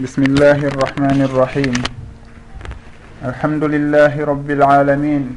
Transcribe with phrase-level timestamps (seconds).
[0.00, 1.76] بسم الله الرحمن الرحيم
[3.24, 5.36] الحمد لله رب العالمين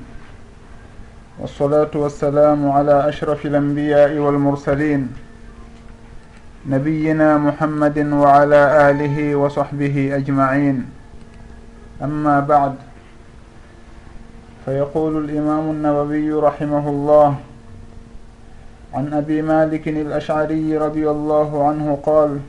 [1.39, 5.07] والصلاة والسلام على أشرف الأنبياء والمرسلين
[6.69, 10.85] نبينا محمد وعلى آله وصحبه أجمعين
[12.03, 12.75] أما بعد
[14.65, 17.35] فيقول الإمام النووي رحمه الله
[18.93, 22.39] عن أبي مالك الأشعري رضي الله عنه قال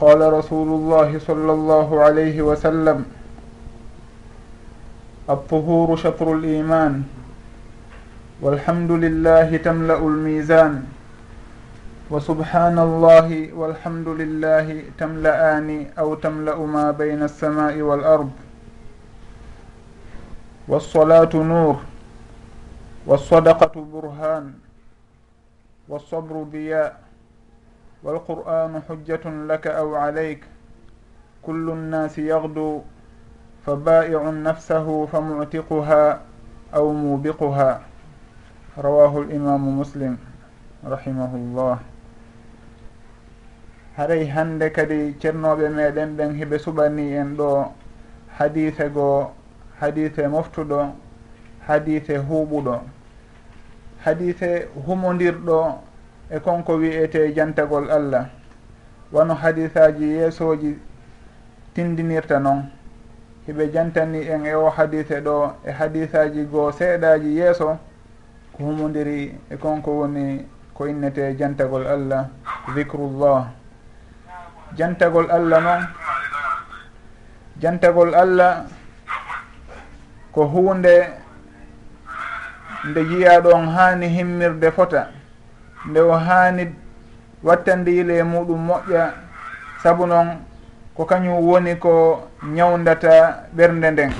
[0.00, 3.04] قال رسول الله صلى الله عليه وسلم
[5.30, 7.02] الطهور شطر الإيمان
[8.40, 10.84] والحمد لله تملأ الميزان
[12.10, 18.30] وسبحان الله والحمد لله تملأان أو تملأ ما بين السماء والأرض
[20.68, 21.76] والصلاة نور
[23.06, 24.52] والصدقة برهان
[25.88, 27.01] والصبر ضياء
[28.03, 30.43] والقرآن حجة لك أو عليك.
[31.41, 32.81] كل الناس يغدو
[33.65, 36.21] فبائع نفسه فمعتقها
[36.75, 37.81] أو موبقها.
[38.77, 40.17] رواه الإمام مسلم
[40.85, 41.79] رحمه الله.
[43.97, 47.71] haray hande kadi ceernoɓe meɗen ɓen heɓe suɓani en ɗo
[48.37, 49.29] hadise goo
[49.79, 50.95] hadise moftuɗo
[51.67, 52.81] hadise huuɓuɗo
[54.03, 55.77] hadise humodirɗo
[56.33, 58.29] e konko wiyete jantagol allah.
[59.13, 60.77] Wano hadisaji yeesoji
[61.73, 62.65] tindinirta noon
[63.47, 67.77] hiɓe jantani en e o hadise ɗo e hadisaji goo seeɗaji yeeso
[68.53, 72.29] ko humodiri e konko woni ko innete jantagol allah
[72.75, 73.47] dicrullah
[74.77, 75.83] jantagol allah noon
[77.61, 78.65] jantagol allah
[80.31, 80.95] ko hunde
[82.89, 85.22] nde yiya ɗon haani himmirde fota.
[85.85, 86.75] nde o haani
[87.43, 89.11] wattande yile e muɗum moƴƴa
[89.83, 90.39] sabu noon
[90.95, 92.23] ko kañum woni ko
[92.55, 94.11] ñawdata ɓernde nden.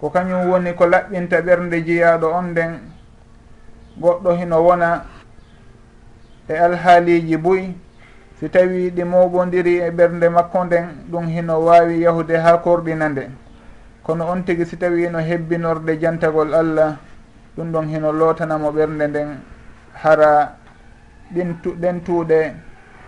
[0.00, 2.72] Ko kañum woni ko laɓɓinta ɓernde jeyaɗo on nden
[4.00, 5.04] goɗɗo hino wona
[6.48, 7.74] e alhaaliji buy
[8.40, 13.30] si tawi ɗi moɓodiri e ɓernde makko nden ɗum hino wawi yahude ha korɗina nde.
[14.02, 16.96] Kono on tigui si tawi no hebbinorde jantagol allah
[17.56, 19.28] ɗum ɗon hino lotanamo ɓernde nden
[20.02, 20.56] hara
[21.32, 22.54] ɗen tuuɗe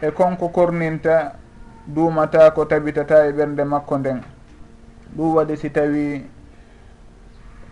[0.01, 1.33] e konko korninta
[1.87, 4.21] duumata ko tabitata e ɓernde makko nden.
[5.17, 6.25] Ɗum waɗi si tawi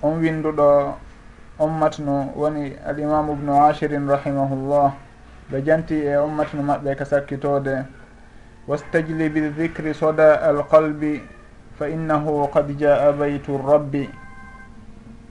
[0.02, 0.94] on winduɗo
[1.58, 4.92] ummatnu woni alimamu ubnu ashirin rahimahullah.
[5.50, 7.84] Ɓe janti e ummatnu maɓɓe ka sakkitode
[8.66, 11.22] wastajli bildicri soda alqalbi
[11.78, 14.08] fa innahu qad jaa baytu rabbi.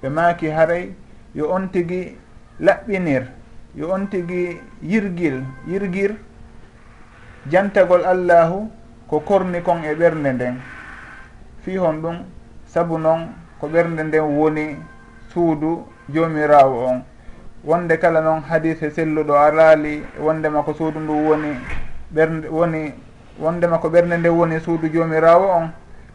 [0.01, 0.93] Ɓe maaki haray
[1.33, 2.17] yo on tigi
[2.59, 3.44] laɓɓinir.
[3.75, 6.15] yo on tigi yirgil yirgir
[7.51, 8.71] jantagol allahu
[9.07, 10.55] ko korni kon e ɓernde nden.
[11.61, 12.17] Fi hon ɗum
[12.65, 13.27] sabu noon
[13.59, 14.77] ko ɓernde nden woni
[15.33, 17.03] suudu jomirawo on.
[17.63, 21.51] Wonde kala noon hadise selluɗo a raali wondema ko suudu ndu woni
[22.13, 22.93] ɓernde woni
[23.39, 25.69] wondema ko ɓernde nde woni suudu jomirawo on.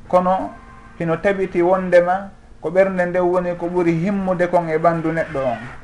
[0.09, 0.51] Kono
[0.99, 5.80] hino tabiti wondema ko ɓernde nde woni ko ɓuri himmude kon e ɓandu neɗɗo on.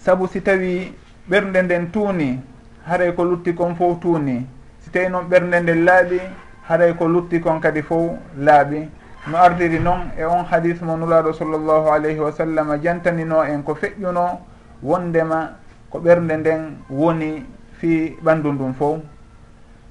[0.00, 0.92] saabu si tawi
[1.28, 2.40] ɓernde nden tuuni
[2.88, 4.46] haray ko lutti kon fof tuuni.
[4.80, 6.20] Si tawi noon ɓernde nden laaɓi
[6.68, 8.88] haray ko lutti kon kadi fof laaɓi.
[9.30, 13.74] No ardiri noon e on hadis mo nulaaɗo sallllahu alayhi wa sallam jantanino en ko
[13.74, 14.40] feƴƴuno
[14.82, 15.56] wondema
[15.90, 17.44] ko ɓernde nden woni
[17.78, 19.00] fi ɓanndu ndun fof.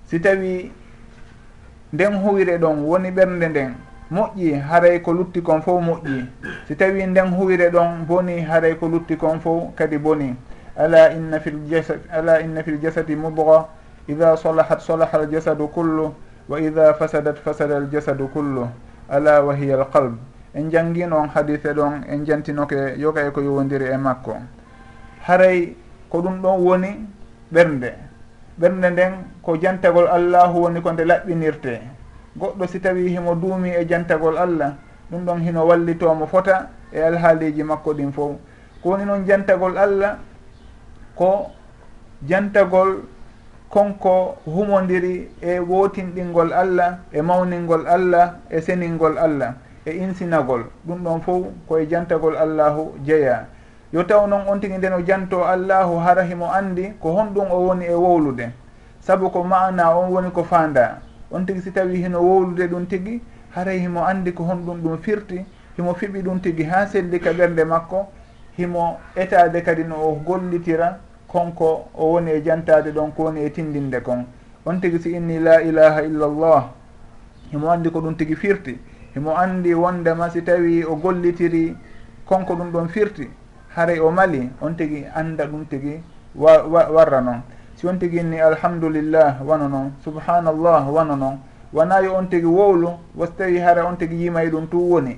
[0.06, 0.72] Si tawi
[1.94, 3.74] nden huwire ɗon woni ɓernde nden
[4.12, 6.26] moƴƴi haray ko lutti kon fof moƴƴi.
[6.68, 10.36] Si tawi nden huwire ɗon boni haray ko lutti kon fof kadi boni.
[10.76, 13.68] Ala inna fi jasad ala inna fi ljasadi mubga
[14.08, 16.14] ida solahat solaha aljasadu kullu
[16.50, 18.68] wa ida fasadat fasada aljasadu kullu.
[19.10, 20.18] Ala wa hiya alqalb
[20.56, 24.38] en jangino on hadise ɗon en jantinoke yoga e ko yowodiri e makko.
[25.28, 25.76] Haray
[26.10, 27.06] ko ɗum ɗon woni
[27.54, 27.94] ɓernde.
[28.60, 29.14] Ɓernde nden
[29.44, 31.99] ko jantagol allahu woni ko nde laɓɓinirte.
[32.40, 34.74] goɗɗo si tawi himo duumi e jantagol allah
[35.12, 38.32] ɗum ɗon hino wallitomo fota e alhaaliji makko ɗin fof
[38.82, 40.18] ko woni noon jantagol allah
[41.16, 41.52] ko
[42.28, 43.04] jantagol
[43.70, 49.54] konko humodiri e wotinɗingol allah e mawningol allah e seningol allah
[49.86, 50.64] e insinagol.
[50.88, 53.46] Ɗum ɗon fof koye jantagol allahu jeeya.
[53.94, 57.58] Yo taw noon on tigi nden o janto allahu hara himo andi ko honɗum o
[57.68, 58.52] woni e wowlude.
[59.02, 61.02] Saabu ko mana on woni ko fanda
[61.32, 63.22] on tigui si tawi hino wowlude ɗum tigui
[63.56, 65.46] haray himo andi ko honɗum ɗum firti
[65.78, 68.08] himo fiɓi ɗum tigui ha selli ka ɓerde makko
[68.58, 73.52] himo etade kadi no o gollitira konko o woni e jantade ɗon ko woni e
[73.52, 74.26] tindinde kon.
[74.66, 76.70] On tigui si inni la ilaha illallah
[77.52, 78.78] himo andi ko ɗum tigui firti
[79.16, 81.76] himo andi wondema si tawi o gollitiri
[82.26, 83.30] konko ɗum ɗon firti
[83.76, 86.02] haray o mali on tigui anda ɗum tigui
[86.36, 87.42] wa, wa, warra noon
[87.80, 91.40] si on tigi inni alhamdulillah wano noon subhanallah wano noon
[91.72, 95.18] wona yo on tigi wowlu wasi tawi hara on tigi yimay ɗum tu woni.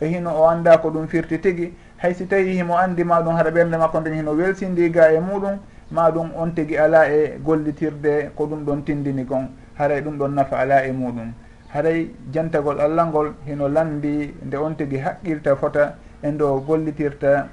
[0.00, 3.36] E hino o annda ko ɗum firti tigi hay si tawi himo andi ma ɗum
[3.36, 5.58] hara ɓernde makko nden hino welsindi ga e muɗum
[5.92, 9.46] ma ɗum on tigi ala e gollitirde ko ɗum ɗon tindini kon
[9.78, 11.30] haray ɗum ɗon nafa ala e muɗum.
[11.68, 17.46] Haray jantagol allah ngol hino landi nde on tigi haqqilta fota e ndo gollitirta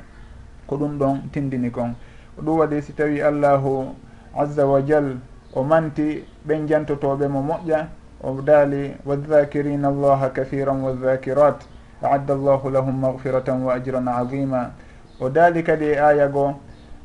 [0.65, 1.93] ko ɗum ɗon tindini kon
[2.35, 3.93] ko ɗum waɗi si tawi allahu
[4.35, 5.17] azza wa jal
[5.53, 7.87] o manti ɓen jantotoɓe mo moƴƴa
[8.21, 11.65] o daali wadhakirina allaha kathiran wadhakirat
[12.03, 14.71] aadda llahu lahum magfiratan wa ajran azima.
[15.19, 16.53] O daali kadi e aya goo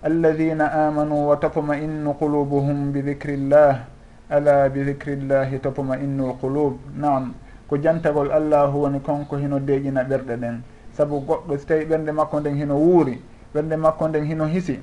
[0.02, 3.86] alladina amanu wa tatma'innu qulubuhum bidicri llah
[4.30, 6.78] ala bidicri llahi tatma'innu lqulub.
[6.96, 7.34] Naam
[7.68, 10.62] ko jantagol allah woni konko hino deeƴina ɓerɗe ɗen.
[10.92, 13.20] Saabu goɗɗo so tawi ɓernde makko nden hino wuuri
[13.54, 14.78] ɓernde makko nden hino hisi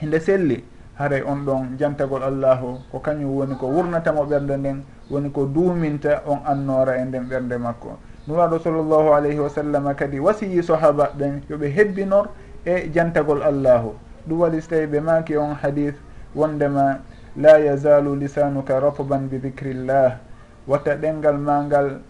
[0.00, 0.64] hinde selli
[0.98, 6.22] haray on ɗon jantagol allahu ko kañum woni ko wurnatamo ɓernde nden woni ko duuminta
[6.26, 7.96] on annora e nden ɓernde makko.
[8.26, 12.28] Nuraɗo sallllahu alayhi wa sallam kadi wasiyi sahaba ɓen yoɓe hebbinor
[12.66, 13.94] e jantagol allahu.
[14.28, 15.96] Ɗum waɗi so tawi ɓe maaki on hadith
[16.34, 16.98] wondema
[17.36, 20.18] la yazalu lisanuka ratban bi dicrillah
[20.66, 22.00] watta ɗengal ma ngal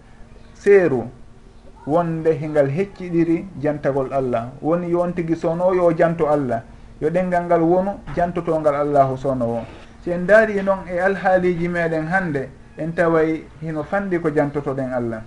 [0.54, 1.04] seeru
[1.86, 4.48] wonde hingal hecciɗiri jantagol allah.
[4.62, 6.62] Woni yon tigui sono yo janto allah.
[7.00, 9.64] yo ɗengal ngal wonu jantotongal allahu sownowo
[10.02, 12.48] si en daari e noon e alhaaliji meɗen hannde
[12.78, 15.22] en taway hino fanndi ko jantotoɗen allah.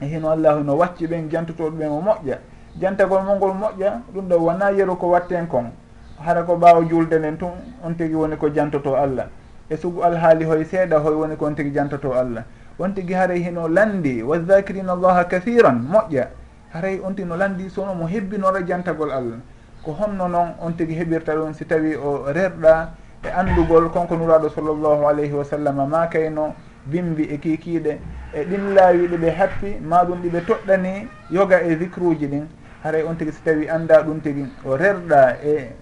[0.00, 2.38] E hino allahu no wacci ɓen jantotoɗo ɓen o moƴƴa.
[2.80, 5.70] Jantagol mo ngol moƴƴa ɗum ɗo wona yeru ko watten kon.
[6.18, 7.50] Hara ko ɓaawa julde nden tun
[7.82, 9.26] on tigi woni ko jantoto allah.
[9.68, 12.44] E sugu alhaali hoye seeɗa hoy woni ko on tigi jantoto allah.
[12.78, 16.26] On tigi haray hino landi wadzakirina allaha kathiran moƴƴa.
[16.72, 19.38] Haray on tino landi sono mo hebbinora jantagol allah.
[19.82, 22.90] ko honno noon on tigi heɓirta ɗum si tawi o rerɗa
[23.24, 26.54] e andugol konko nuraɗo sallllahu alayhi wa sallam ma kayno
[26.86, 27.98] bimbi e kikiɗe
[28.34, 32.46] e ɗin laawi ɗiɓe happi ma ɗum ɗiɓe toɗɗani yoga e vicruji ɗin.
[32.82, 35.72] Haray on tigi so tawi anda ɗum tigi o rerɗa e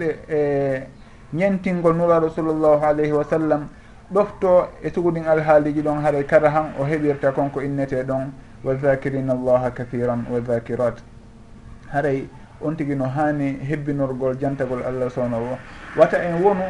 [0.00, 0.86] e, e
[1.34, 3.68] ñentingol nuraɗo sallllahu alayhi wa sallam
[4.10, 8.32] ɗofto e suguɗin alhaaliji ɗon haray kara han o heɓirta konko innete ɗon
[8.64, 11.02] wa dhakirina allaha kathiran wa dhakirat
[11.92, 12.28] haray
[12.60, 15.58] on tigi no hani hebbinorgol jantagol allah sownowo
[15.96, 16.64] wata en wonu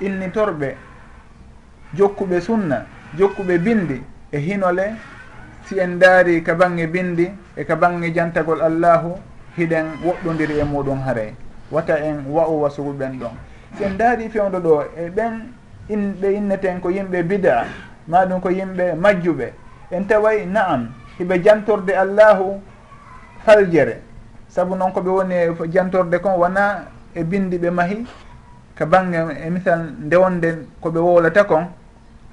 [0.00, 0.74] innitorɓe
[1.94, 2.86] jokkuɓe sunna
[3.18, 4.94] jokkuɓe bindi e hinole
[5.64, 9.14] si en daari ka bange bindi e ka bange jantagol allahu
[9.56, 11.34] hiɗen woɗɗodiri e muɗum haaray
[11.70, 13.34] wata en wa'u wasuguɓen ɗon.
[13.78, 15.52] Si en daari fewdo ɗo e ɓen
[15.88, 17.64] in ɓe inneten ko yimɓe bida
[18.08, 19.52] maɗum ko yimɓe majjuɓe
[19.90, 20.88] en taway naam
[21.18, 22.60] hiɓe jantorde allahu
[23.44, 24.02] faljere.
[24.56, 25.34] saabu noon koɓe woni
[25.70, 28.06] jantorde kon wona e bindi ɓe mahi
[28.74, 30.48] ka bangge e misal ndewonde
[30.80, 31.66] koɓe wowlata kon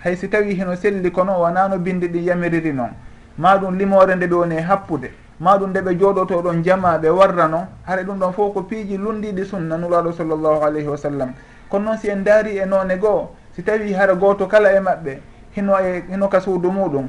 [0.03, 2.91] hay si tawi heno selli kono wona no bindi ɗi yamiriri noon
[3.37, 5.11] ma ɗum limore nde ɓe woni e happude.
[5.39, 8.61] Ma ɗum nde ɓe jooɗoto ɗon jama ɓe warra noon haɗa ɗum ɗon fof ko
[8.61, 11.33] piiji lundiɗi sunna nuraɗo sallllahu alayhi wa sallam.
[11.69, 15.19] Kono noon si en daari e noone goo si tawi hara gooto kala e maɓɓe
[15.56, 17.07] hino e hino ka suudu muɗum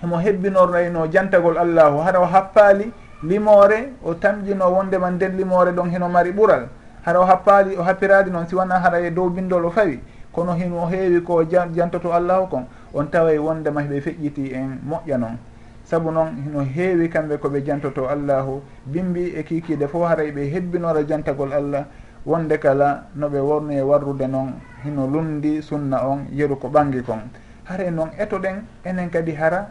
[0.00, 2.92] himo hebbinoro e jantagol allahu hara o happaali
[3.22, 6.68] limore o tamƴino wondema nden limore ɗon heno mari ɓural.
[7.04, 10.00] Hara o happali o happiradi noon si wona hara e dow bindol o fawi.
[10.32, 15.38] Kono hino heewi ko jantoto allahu kon on taway wondema heɓe feƴƴiti en moƴƴa noon
[15.84, 20.50] saabu noon hino heewi kamɓe koɓe jantoto allahu bimbi e kikiide fof haray e ɓe
[20.52, 21.86] hebbinora jantagol allah
[22.26, 24.52] wonde kala noɓe worni e warrude noon
[24.84, 27.20] hino lundi sunna on yeru ko ɓangi kon.
[27.64, 29.68] Haray noon etoɗen enen kadi hara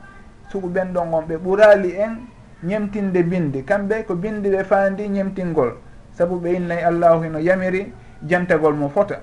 [0.49, 2.17] sugu ɓen ɗon on ɓe ɓurali en
[2.63, 5.73] ñemtinde bindi kamɓe ko bindi ɓe faandi ñemtingol.
[6.13, 7.91] Saabu ɓe innayi allahu hino yamiri
[8.27, 9.19] jantagol mo fota.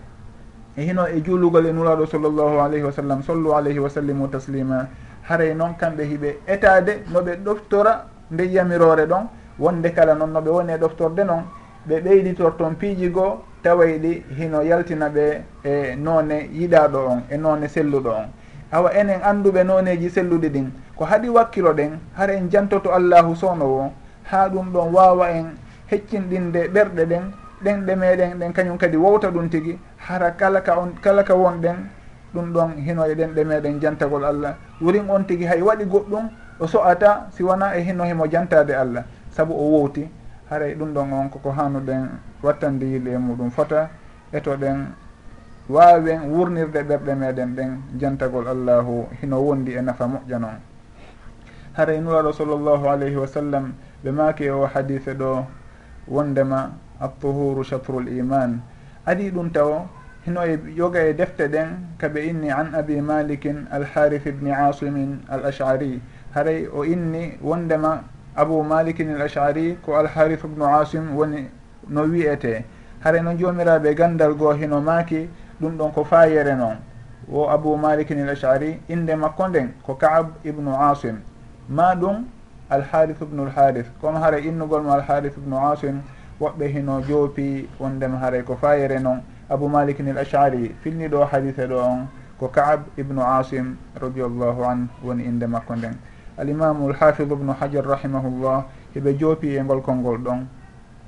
[0.77, 4.87] E hino e juulugol e nuraɗo sallllahu alayhi wa sallam sallu alayhi wa sallimu taslima.
[5.23, 9.27] Haray noon kamɓe hiɓe etade noɓe ɗoftora nde yamirore ɗon.
[9.59, 11.43] Wonde kala noon noɓe woni e ɗoftorde noon.
[11.89, 17.37] Ɓe ɓeyditor toon piiji goo taway ɗi hino yaltina ɓe e none yiɗaɗo on e
[17.37, 18.27] none selluɗo on.
[18.73, 20.71] Awa enen anduɓe noneji selluɗi ɗin.
[20.97, 23.93] ko haɗi wakkilo ɗen hara en jantoto allahu sownowo
[24.31, 25.47] ha ɗum ɗon wawa en
[25.91, 27.25] heccinɗinde ɓerɗe ɗen
[27.65, 31.35] ɗen ɗe meɗen ɗen kañum kadi wowta ɗum tigui hara kala ka on kala ka
[31.35, 31.77] wonɗen
[32.35, 34.57] ɗum ɗon hino e ɗen ɗe meɗen jantagol allah.
[34.81, 36.29] Wurin on tigui hay waɗi goɗɗum
[36.61, 39.05] o so'ata si wona e hino himo jantade allah.
[39.31, 40.09] Saabu o wowti
[40.51, 42.09] haray ɗum ɗon on koko hanuɗen
[42.43, 43.89] wattande yiɗi e muɗum fota
[44.33, 44.87] eto ɗen
[45.69, 50.59] wawen wurnirde ɓerɗe meɗen ɗen jantagol allahu hino wondi e nafa moƴƴa noon
[51.75, 55.45] haray nuraɗo sallllahu alayhi wa sallam ɓe maaki o hadise ɗo
[56.09, 57.63] wondema altuhuru
[58.07, 58.63] l iman.
[59.07, 59.87] Adi ɗum taw
[60.25, 65.45] hino e yoga e defte ɗen kaɓe inni an abi malikin alharith ibni asimin al
[65.47, 66.01] ashari
[66.35, 68.05] haray o inni wondema
[68.37, 71.51] abou malikin al ashari ko alharith ibnu asim woni
[71.89, 72.65] no wiyete
[73.03, 75.29] haray no jomiraɓe gandal goo hino maaki
[75.61, 76.79] ɗum ɗon ko fayere noon
[77.29, 81.19] wo abou malikin al ashari inde makko nden ko kaab ibnu asim.
[81.69, 82.25] ma ɗum
[82.71, 86.03] alharith ubnu lharith comme haara innugol mo alharith ubnu asim
[86.41, 91.67] woɓɓe hino joopi wondema haray ko fayere noon abou malik nil ashari filni ɗo hadise
[91.69, 95.95] ɗo on ko kaab ibnu asim radiallahu an woni inde makko nden.
[96.39, 100.47] Alimamu lhafid bnu hajar rahimahullah heɓe joopi e ngol kolngol ɗon.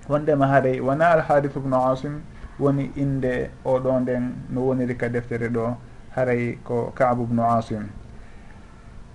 [0.09, 2.21] Wondema haaray wona alharith bnu asim
[2.61, 5.77] woni inde oɗo nden no woniri ka deftere ɗo
[6.15, 7.89] haray ko kaabu bnu asim.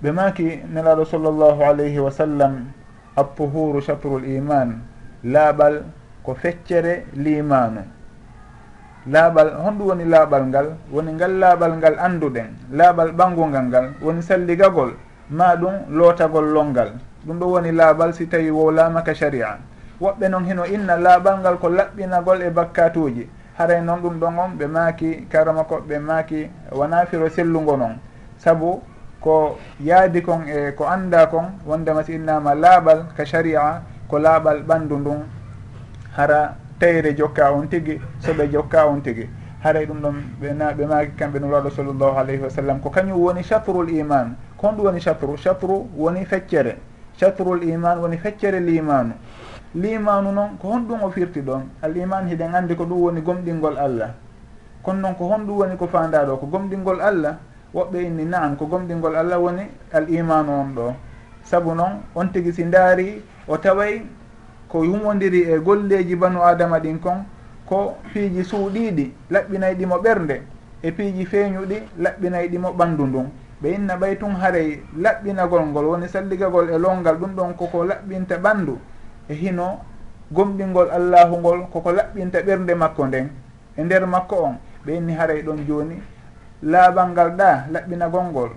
[0.01, 2.65] ɓe maki nelaɗo sallllahu alayhi wa sallam
[3.15, 4.81] appuhuru chatrul iman
[5.24, 5.84] laaɓal
[6.24, 7.81] ko feccere limanu
[9.08, 14.93] laaɓal honɗum woni laaɓal ngal woni ngal laaɓal ngal annduɗen laaɓal ɓangugal ngal woni salligagol
[15.31, 16.91] ma ɗum lootagol longal.
[17.25, 19.58] Ɗum ɗo woni laaɓal si tawi wowlamaka sharia.
[20.01, 24.50] Woɓɓe noon hino inna laaɓal ngal ko laɓɓinagol e bakkatuji haray noon ɗum ɗon on
[24.58, 27.96] ɓe maaki karama koɓe maaki wona firo sellugo noon
[28.38, 28.81] saabu
[29.21, 34.63] ko yaadi kon e ko annda kon wondema si innama laaɓal ka sharia ko laaɓal
[34.63, 35.21] ɓanndu ndun
[36.17, 39.29] hara tayre jokka on tigi soɓe jokka on tigi.
[39.63, 42.79] Haray e ɗum ɗon ɓe na ɓe maaki kamɓe nuraɗo sallllahu alayhi wa sallam.
[42.81, 44.35] Ko kañum woni chatrul iman?
[44.57, 46.77] Ko honɗum woni chatru chatru woni feccere.
[47.15, 49.13] Chatrul iman woni feccere limanu.
[49.75, 51.61] Limanu noon ko honɗum o firti ɗon?
[51.83, 54.09] Al iman hiɗen anndi ko ɗum woni gomɗingol allah.
[54.81, 57.37] Kono noon ko honɗum woni ko fanda ɗo ko gomɗingol allah
[57.73, 59.63] woɓɓe inni naam ko gomɗingol allah woni
[59.93, 60.93] al imanu on ɗo.
[61.43, 64.01] Saabu noon on tigi si ndaari o taway
[64.67, 67.25] ko yumodiri e golleji banu adama ɗin kon
[67.65, 70.41] ko piiji suuɗiɗi laɓɓinay ɗimo ɓernde
[70.83, 73.27] e piiji feeñuɗi laɓɓinay ɗimo ɓanndu ndun.
[73.61, 78.37] Ɓe inna ɓay tun haray laɓɓinagol ngol woni salligagol e longal ɗum ɗon koko laɓɓinta
[78.37, 78.77] ɓanndu
[79.29, 79.79] e hino
[80.31, 83.29] gomɗingol allahu ngol koko laɓɓinta ɓernde makko nden.
[83.77, 85.95] E nder makko on ɓe inni haray ɗon jooni
[86.63, 88.49] laaɓal ngal ɗa laɓɓinagol ngol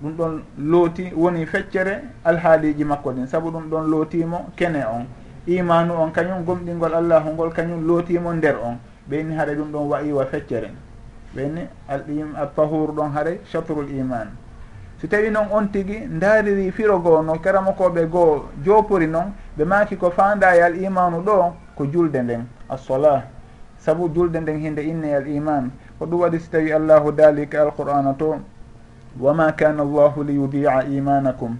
[0.00, 3.26] ɗum ɗon looti woni feccere alhaaliji makko ɗin.
[3.26, 5.06] Saabu ɗum ɗon lootimo kene on.
[5.46, 8.78] Imanu on kañum gomɗingol allahu ngol kañum lootimo nder on.
[9.10, 10.70] Ɓeyni haɗa ɗum ɗon wayiwa feccere.
[11.34, 14.28] Ɓeyni al pahuru ɗon haɗa chatrul iman
[15.00, 19.96] si tawi noon on tigi daariri firo goo noon karamakoɓe goo jopori noon ɓe maki
[19.96, 23.22] ko fandaya al imanu ɗo ko julde nden assola
[23.78, 28.14] saabu julde nden hinde inne al iman ko ɗum waɗi si tawi allahu dalika alqur'ana
[28.18, 28.38] to
[29.20, 31.56] wama kana allahu liyudia imanakum.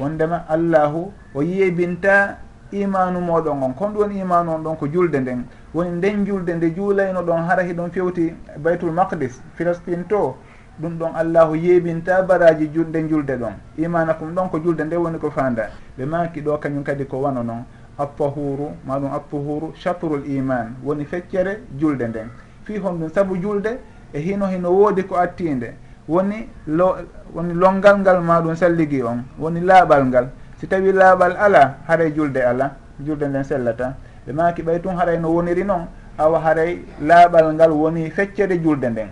[0.00, 2.38] Wondema allahu o yeybinta
[2.72, 5.44] imanu moɗon on kon ɗum woni imanu on ɗon ko julde nden.
[5.74, 10.34] Woni nden julde nde juulayno ɗon hara hiɗon fewti baytul maqdis philistine to
[10.80, 13.52] ɗum ɗon allahu yeebinta baraji nden julde ɗon.
[13.78, 17.42] Imanakum ɗon ko julde nde woni ko fanda ɓe maki ɗo kañum kadi ko wano
[17.42, 17.62] noon
[17.98, 22.28] appahuru maɗum appahuru chatrul iman woni feccere julde nden.
[22.68, 23.78] piihon ɗum saabu julde
[24.12, 25.72] e hino hino woodi ko attinde
[26.08, 26.96] woni lo
[27.34, 30.26] woni longal ngal maɗum salligui on woni laaɓal ngal.
[30.60, 32.72] Si tawi laaɓal ala haray julde ala
[33.04, 33.94] julde nden sellata.
[34.26, 35.86] Ɓe maki ɓay tun haray no woniri noon
[36.18, 39.08] awa haray laaɓal ngal woni feccere julde nden.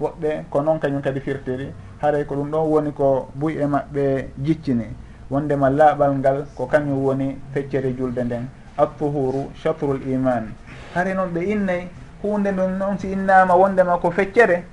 [0.00, 1.68] Woɓɓe ko noon kañum kadi firtiri
[2.02, 4.86] haray ko ɗum ɗon woni ko buy e maɓɓe jiccini.
[5.30, 8.48] Wondema laaɓal ngal ko kañum woni feccere julde nden.
[8.78, 10.52] Attuhuru chatrul iman.
[10.94, 11.88] Haray noon ɓe innayi
[12.22, 14.64] hunde ɗon noon si innama wondema ko feccere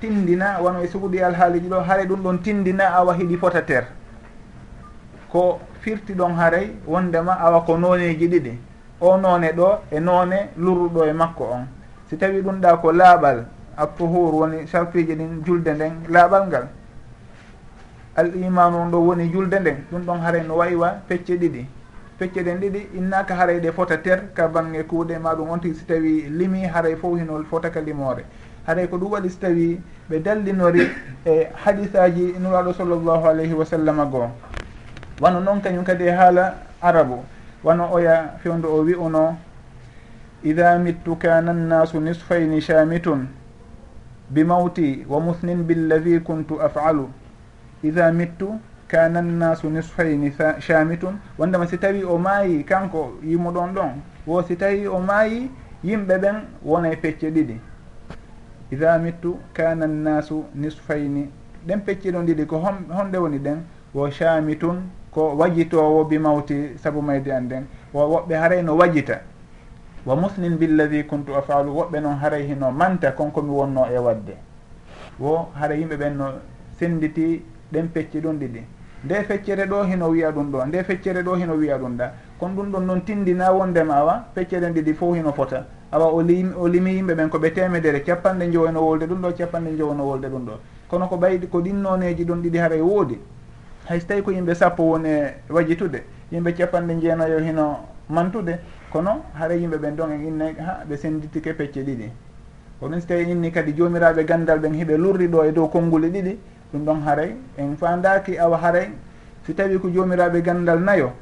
[0.00, 3.84] tindina wano e suguɗi alhaaliji ɗo haare ɗum ɗon tindina awa hiɗi fota ter.
[5.30, 8.58] Ko firti ɗon haaray wondema awa ko noneji ɗiɗi.
[9.00, 11.66] O none ɗo e none lurruɗo e makko on.
[12.08, 13.44] Si tawi ɗum ɗa ko laaɓal
[13.76, 16.68] appohur woni sarfiji ɗin julde nden laaɓal ngal.
[18.16, 19.76] Al imanu on ɗo woni julde nden.
[19.90, 21.66] Ɗum ɗon haaray no wayiwa pecce ɗiɗi.
[22.24, 25.84] pecce ɗen ɗiɗi innaka haray ɗe fota ter ka bange kuuɗe maɗum on tigi si
[25.84, 28.24] tawi limi haray fof hino fotaka limore.
[28.66, 30.88] Haray ko ɗum waɗi so tawi ɓe dallinori
[31.26, 34.30] e hadisaji nuraɗo sallllahu alayhi wa sallam goo
[35.20, 37.22] wano noon kañum kadi e haala arabu.
[37.62, 39.36] Wano oya fewdo o wi'uno
[40.42, 43.26] ida mittu kana annasu nisfayni shamitun
[44.30, 47.08] bi mawti wa musnin billadi kuntu afalu.
[47.82, 51.18] Ida mittu kana nnasu nisfayni shamitun.
[51.38, 54.00] Wondema si tawi o maayi kanko yimo ɗon.
[54.26, 55.50] Wo si tawi o maayi
[55.84, 57.56] yimɓe ɓen wona pecce ɗiɗi.
[58.72, 61.30] Ida mittu kana nnasu nisfayni.
[61.66, 63.58] Ɗen pecce ɗon ɗiɗi ko honɗe woni ɗen.
[63.94, 69.20] Wo shamitum ko wajitowo bi mawti saabu maydi an nden o woɓɓe haray no wajita.
[70.06, 71.70] Wa musnin billadi kuntu afalu.
[71.72, 74.36] Woɓɓe noon haray hino manta konkomi wonno e wadde.
[75.18, 76.32] Wo haara yimɓe ɓen no
[76.78, 77.42] senditi
[77.74, 78.62] ɗen pecce ɗon ɗiɗi.
[79.04, 82.12] Nde feccere ɗo hino wiya ɗum ɗo nde feccere ɗo hino wiya ɗum ɗa.
[82.38, 85.66] Kono ɗum ɗon noon tindina wondema wa feccere ɗiɗi fof hino fota.
[85.92, 89.76] Awa o lim o limi yimɓe ɓen koɓe temedere capanɗe joweno wolde ɗum ɗo capanɗe
[89.76, 90.52] joweno wolde ɗum ɗo.
[90.88, 93.18] Kono ko ɓaydi ko ɗinnoneji ɗon ɗiɗi haara woodi.
[93.88, 96.02] Hayso tawi ko yimɓe sappo woni e wajitude
[96.32, 97.76] yimɓe capanɗe jeenayo hino
[98.08, 98.58] mantude
[98.90, 102.08] kono haara yimɓe ɓen ɗon en inne ha ɓe senditike pecce ɗiɗi.
[102.80, 106.08] Ko ɗum so tawi inni kadi jomiraɓe gandal ɓen heeɓe lurri ɗo e dow konnguli
[106.10, 106.38] ɗiɗi
[106.74, 107.36] ɗum ɗon haray.
[107.56, 108.90] En fandaki awa haray.
[109.46, 111.12] Si tawi ko jomiraɓe gandal nayo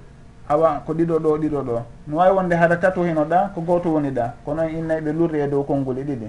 [0.49, 1.83] awa ko ɗiɗo ɗo ɗiɗo ɗo.
[2.07, 5.41] No wawi wonde hara tato henoɗa ko goto woni ɗa kono en noon innayɓe lurri
[5.41, 6.29] e dow konnguli e ɗiɗi.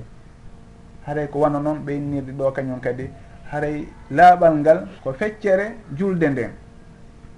[1.06, 3.10] Haray ko wano noon ɓe innirɗe ɗo kañum kadi.
[3.52, 6.52] Haray laaɓal ngal ko feccere julde nden.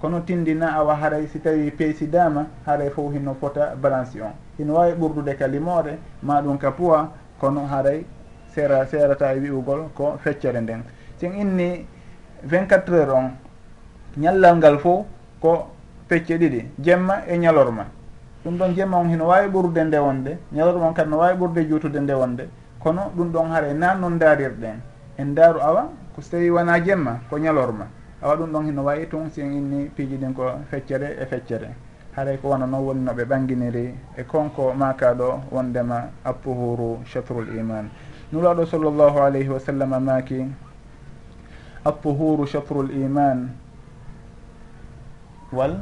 [0.00, 4.32] Kono tindina awa haray si tawi peysidama haray fof hino fota balance on.
[4.58, 7.08] Hino wawi ɓurdude ka limore ma ɗum ka poids
[7.40, 8.04] kono haray
[8.54, 10.82] sera serata e wi'ugol ko feccere nden.
[11.18, 11.86] sin inni
[12.44, 13.30] 24 heures on
[14.16, 15.06] ñallal ngal fof
[15.40, 15.68] ko
[16.08, 17.84] pecce ɗiɗi jemma e ñalorma
[18.44, 21.98] ɗum ɗon jemma on hino wawi ɓurde ndewonde ñalorma on kadi no wawi ɓurde juutude
[22.00, 24.80] ndewonde kono ɗum ɗon haara nan noon darirɗen
[25.18, 27.86] en daaru awa ko so tawi wona jemma ko ñalorma
[28.22, 31.68] awa ɗum ɗon hino wawi tun sin inni piiji ɗin ko feccere e feccere.
[32.16, 37.90] Haray ko wona noon woni no ɓe ɓanginiri e konko makaɗo wondema appuhuru chatrul iman.
[38.32, 40.46] Nulaɗo sallllahu alayhi wa sallam maki
[41.86, 43.38] الطهور شطر الإيمان.
[45.54, 45.72] wal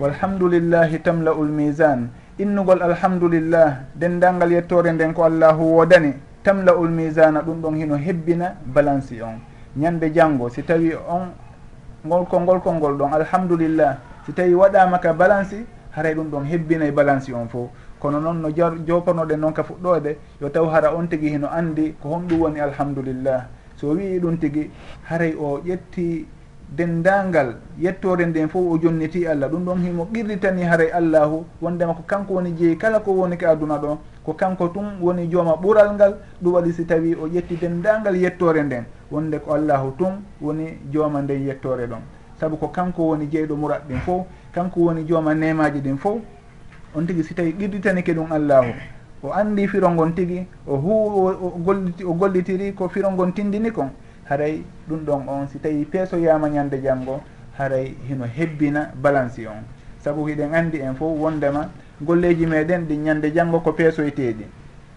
[0.00, 2.00] والحمد لله تملأ الميزان.
[2.36, 6.12] innugol alhamdulillah dendangal yettore nden ko allahu wodani
[6.44, 9.40] tamla'u lmisana ɗum ɗon hino hebbina balance on
[9.76, 11.32] ñande janngo si tawi on
[12.04, 15.64] ngolko kolngol ngol ɗon alhamdulillah si tawi waɗama ka balance
[15.96, 18.48] haray ɗum ɗon hebbinay balance on fo kono noon no
[18.86, 23.46] jopornoɗen noon ka fuɗɗode yo taw hara on tigui hino andi ko honɗum woni alhamdulillah
[23.76, 24.70] so wii ɗum tigi
[25.04, 26.24] haray o ƴetti
[26.68, 29.48] dendangal yettore nden fof o jonniti allah.
[29.48, 31.44] Ɗum ɗon himo ɓirritani haray allahu.
[31.62, 35.28] Wondema ko kanko woni jeeyi kala ko woni ka aduna ɗo ko kanko tun woni
[35.30, 38.84] jooma ɓural ngal ɗum waɗi si tawi o ƴetti dendangal yettore nden.
[39.10, 42.00] Wonde ko allahu tun woni jooma nden yettore ɗon.
[42.40, 46.18] Saabu ko kanko woni jeeyɗo murat ɗin fof kanko woni jooma nemaji ɗin fof
[46.94, 48.72] on tigui si tawi qirritanike ɗum allahu.
[49.26, 53.90] o andi firongon tigi o hu o golliti o gollitiri ko firongon tindini kon
[54.30, 55.46] haray ɗum ɗon on.
[55.48, 57.20] Si tawi peesoyama ñande janggo
[57.58, 59.64] haray hino hebbina balance on.
[59.98, 61.68] Saabu hiɗen andi en fof wondema
[62.00, 64.44] golleji meɗen ɗi ñande janggo ko peesoyteɗi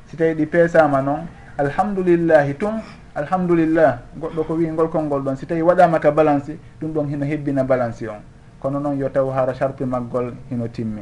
[0.07, 1.25] si tawi ɗi peesama noon
[1.57, 2.81] alhamdulillahi tun
[3.15, 5.35] alhamdulillah goɗɗo ko wi ngolkol ngol ɗon.
[5.37, 8.21] Si tawi waɗama ka balance ɗum ɗon hino hebbina balance on.
[8.59, 11.01] Kono noon yo taw hara charpe maggol hino timmi.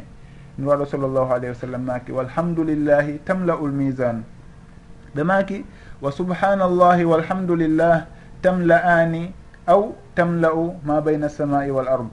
[0.58, 4.24] nuraɗo sallllahu alayhi wa sallam maki walhamdulillahi tamla'u lmisan
[5.16, 5.66] ɓe maki
[6.02, 8.06] wa subhanallahi walhamdulillah
[8.42, 9.34] tamla'ani
[9.68, 12.10] aw tamla'u ma bayna samai wal ard.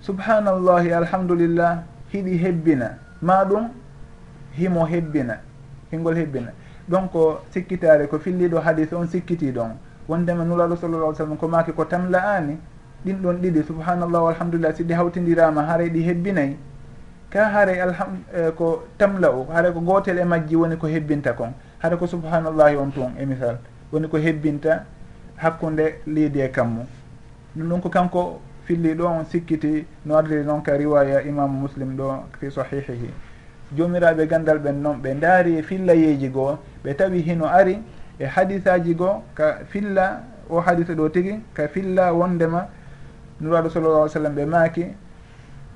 [0.00, 2.98] Subhanallahi alhamdulillah hiɗi hebbina.
[3.20, 3.68] Ma ɗum
[4.54, 5.40] himo hebbina
[5.90, 6.52] hingol hebbina.
[6.88, 7.12] Donc
[7.50, 9.74] sikkitare ko filliɗo hadis on sikkiti ɗon.
[10.08, 12.56] Wondema nulaɗo sallallah sallam ko maki ko tamla ani
[13.04, 13.64] ɗin ɗon ɗiɗi.
[13.66, 16.56] Subhanallah walhamdulillah si ɗi hawtidirama haaray ɗi hebbinayi
[17.30, 21.32] ka haare alham eh, ko tamla u haare ko gotel e majji woni ko hebbinta
[21.32, 21.52] kon.
[21.82, 23.58] Haade ko subhanallahi on tun e misal.
[23.92, 24.84] Woni ko hebbinta
[25.36, 26.86] hakkunde liidi e kammu.
[27.56, 31.60] Ɗum ɗum ko kanko filli ɗo on sikkiti no ardiri e noon ka riwaya imamu
[31.60, 33.10] muslim ɗo fi sahihihi.
[33.76, 37.78] Jomiraɓe gandal ɓen noon ɓe daari e fillayeji goo ɓe tawi hino ari
[38.18, 42.68] e hadisaji goo ka filla o hadisa ɗo tigi ka filla wondema
[43.40, 44.84] nuraɗo sallallah alih sallam ɓe maaki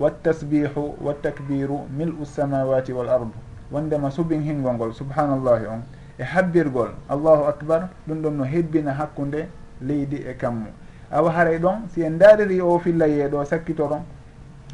[0.03, 3.31] wattasbihu wattakbiru mil'u samawati wal ardu
[3.73, 5.83] wondema subin hingol ngol subhanallahi on
[6.19, 9.47] e habbirgol allahu akbar ɗum ɗon no hebbina hakkude
[9.81, 10.67] leydi e kammu
[11.13, 14.03] awa haray ɗon si en dariri o fillaye ɗo sakkitoron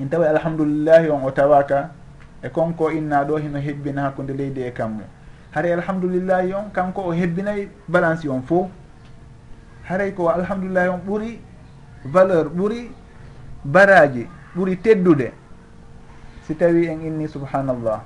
[0.01, 1.91] en tawa alhamdulillahi on o tawaka
[2.43, 5.03] e konko inna ɗo hino hebbina hakkude leydi e kammu
[5.55, 8.69] haray alhamdulillahi on kanko o hebbinayi balance on fo
[9.89, 11.39] haray ko alhamdulillahi on ɓuuri
[12.05, 12.91] valeur ɓuuri
[13.65, 15.33] baraji ɓuri teddude.
[16.47, 18.01] Si tawi en inni subhanallah.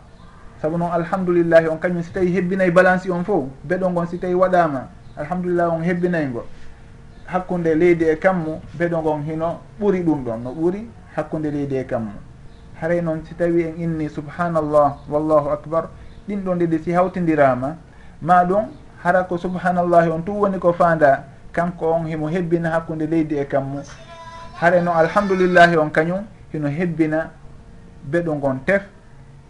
[0.60, 4.34] Saabu noon alhamdulillahi on kañum si tawi hebbinayi balance on fof beɗo ngon si tawi
[4.34, 6.44] waɗama alhamdulillah on hebbinayi ngo.
[7.26, 10.42] Hakkude leydi e kammu beɗo ngon hino ɓuri ɗum ɗon.
[10.42, 12.12] No ɓuri hakkude leydi e kammu.
[12.80, 15.88] Haray noon si tawi en inni subhanallah wallahu akbar
[16.28, 17.76] ɗin ɗon ɗiɗi si hawtidirama
[18.20, 18.66] ma ɗum
[19.02, 23.44] hara ko subhanallahi on tum woni ko fanda kanko on himo hebbina hakkude leydi e
[23.44, 23.82] kammu.
[24.62, 26.22] haare noon alhamdoulillahi on kañum
[26.52, 27.30] hino hebbina
[28.10, 28.82] beɗo ngon tef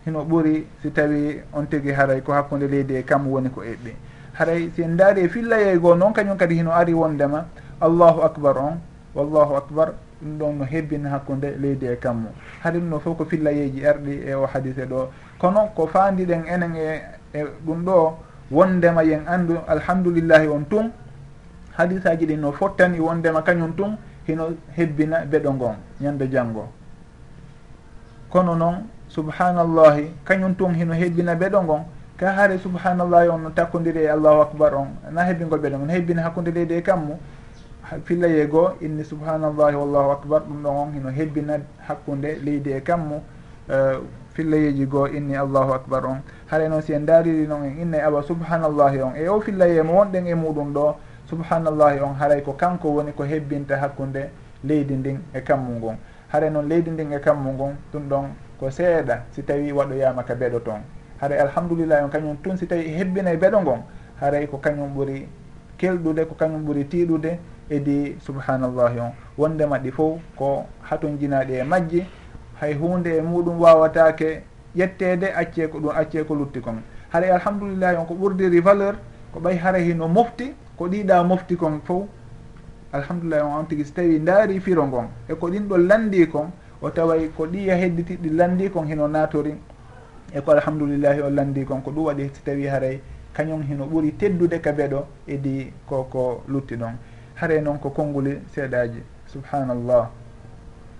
[0.06, 3.92] hino ɓuri si tawi on tigi haray ko hakkude leydi e kam woni ko eɓɓi
[4.38, 7.44] haray si en daari e fillayey goo noon kañum kadi hino ari wondema
[7.80, 8.80] allahu acbar on
[9.14, 12.28] wallahu acbar ɗum ɗon no hebbina hakkude leydi e kammu
[12.64, 15.10] haɗa ɗum ɗo fof ko fillayeji arɗi e o hadise ɗo.
[15.38, 17.02] Kono ko fandiɗen enen e
[17.34, 18.16] e ɗum ɗo
[18.50, 20.90] wondema yen andu alhamdoulillahi on tun
[21.76, 26.68] hadisaji ɗin no fottani wondema kañum tun hino hebbina beɗo ngon ñande janngo.
[28.30, 31.84] Kono noon subhanallahi kañum tun hino hebbina beɗo ngon
[32.16, 36.22] ka haare subhanallahi on no takkodiri e allahu acbar on na hebbingol beɗo ngon hebbina
[36.22, 37.18] hakkude leydi e kammu.
[38.04, 43.20] Fillaye goo inni subhanallahi wallahu acbar ɗum ɗon on hino hebbina hakkude leydi e kammu.
[44.32, 46.22] Fillayeji goo inni allahu acbar on.
[46.50, 49.12] Haare noon si en daariri noon en inna e awa subhanallahi on.
[49.16, 50.94] E o fillaye mo wonɗen e muɗum ɗo
[51.32, 54.28] subhanallahi on haray ko kanko woni ko hebbinta hakkunde
[54.64, 55.96] leydi ndin e kammu ngun
[56.28, 58.26] hare noon leydi ndin e kammu ngun ɗum ɗon
[58.60, 60.82] ko seeɗa si tawi waɗoyama ka beɗo toon.
[61.20, 63.80] Haray alhamdulillahi on kañum tun si tawi hebbinay e beɗo ngon
[64.20, 65.26] haray ko kañum ɓuuri
[65.78, 67.38] kelɗude ko kañum ɓuuri tiiɗude
[67.70, 69.12] edi subhanallahi on.
[69.38, 72.04] Wondema ɗi fof ko hatun jinaɗi e majji
[72.60, 74.42] hay hunde e muɗum wawatake
[74.76, 78.94] ƴettede acce ko ɗum acce ko lutti kon haray alhamdulillahi on ko ɓurdiri valeur
[79.32, 82.02] ko ɓay hara hino mofti ko ɗiɗa mofti kon fof
[82.92, 86.50] alhamdulillah on on tigui so tawi daari firo ngon e ko ɗin ɗon landi kon
[86.82, 89.54] o taway ko ɗiya hedditiɗi landi kon hino natori
[90.34, 93.00] e ko alhamdulillahi o landi kon ko ɗum waɗi so tawi haray
[93.32, 96.94] kañum hino ɓuuri teddude ka beɗo edi koko lutti ɗon.
[97.36, 100.10] Haray noon ko konnguli seeɗaji subhanallah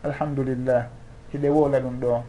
[0.05, 0.87] alhamdulillah
[1.33, 2.23] hiɗe wola ɗum ɗo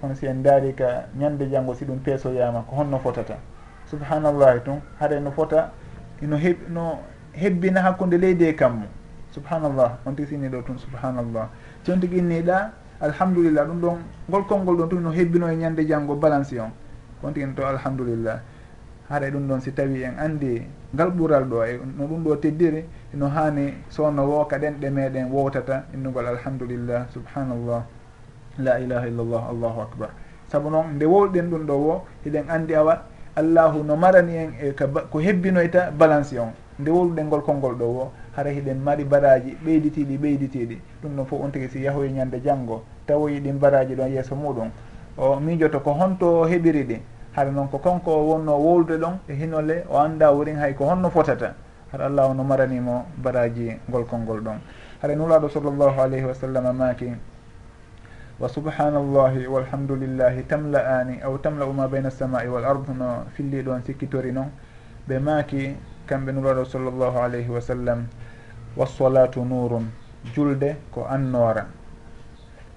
[0.00, 3.38] kono si en daari ka ñande janngo si ɗum peesoyama ko honno fotata.
[3.86, 5.72] Subhanallahi tun haɗay no fota
[6.22, 6.98] ino heb no
[7.32, 8.86] hebbina hakkude leydi e kammu.
[9.30, 11.48] Subhanallah on tigi sinni ɗo tun subhanallah.
[11.84, 15.86] Si on tigi inniɗa alhamdulillah ɗum ɗon ngol konngol ɗon tun no hebbino e ñande
[15.86, 16.72] janngo balance on.
[17.22, 18.40] On tigi to alhamdulillah.
[19.10, 20.62] Haɗa ɗum ɗon si tawi en anndi
[20.94, 25.84] ngal ɓural ɗo e no ɗum ɗo teddiri no haani sowno wooka ɗenɗe meɗen wowtata
[25.94, 27.84] innugol alhamdulillah subhanallah.
[28.58, 30.10] La ilaha illallah allahu akbar.
[30.48, 33.04] Saabu noon nde wowɗen ɗum ɗo wo eɗen anndi awa
[33.38, 34.72] allahu no marani en e
[35.10, 36.52] ko hebbinoyta balance on.
[36.78, 40.76] Nde wolɗen ngol konngol ɗo o hara hiɗen mari baraji ɓeyditiɗi ɓeyditiɗi.
[41.02, 44.70] Ɗum ɗon fof on tigui si yahoy ñande janggo tawoyi ɗin baraji ɗon yeeso muɗum.
[45.16, 47.00] O miijoto ko honto heɓiri ɗi.
[47.34, 50.84] Hara noon ko konko o wonno wowlude ɗon e hinole o anda worin hay ko
[50.86, 51.54] honno fotata.
[51.92, 54.58] Hara allah ono maranimo baraji ngol kolngol ɗon.
[55.02, 57.10] Hara nulaɗo sallllahu alayhi wa sallam maki
[58.38, 64.32] wa subhanallahi walhamdulillahi tamla'ani aw tamla'u ma bayna samai wal ard no filli ɗon sikkitori
[64.32, 64.50] noon
[65.08, 65.74] ɓe maaki
[66.06, 68.06] kamɓe nuraɗo sallllahu alayhi wa sallam.
[68.78, 69.90] Wassolatu nurum
[70.34, 71.66] julde ko annora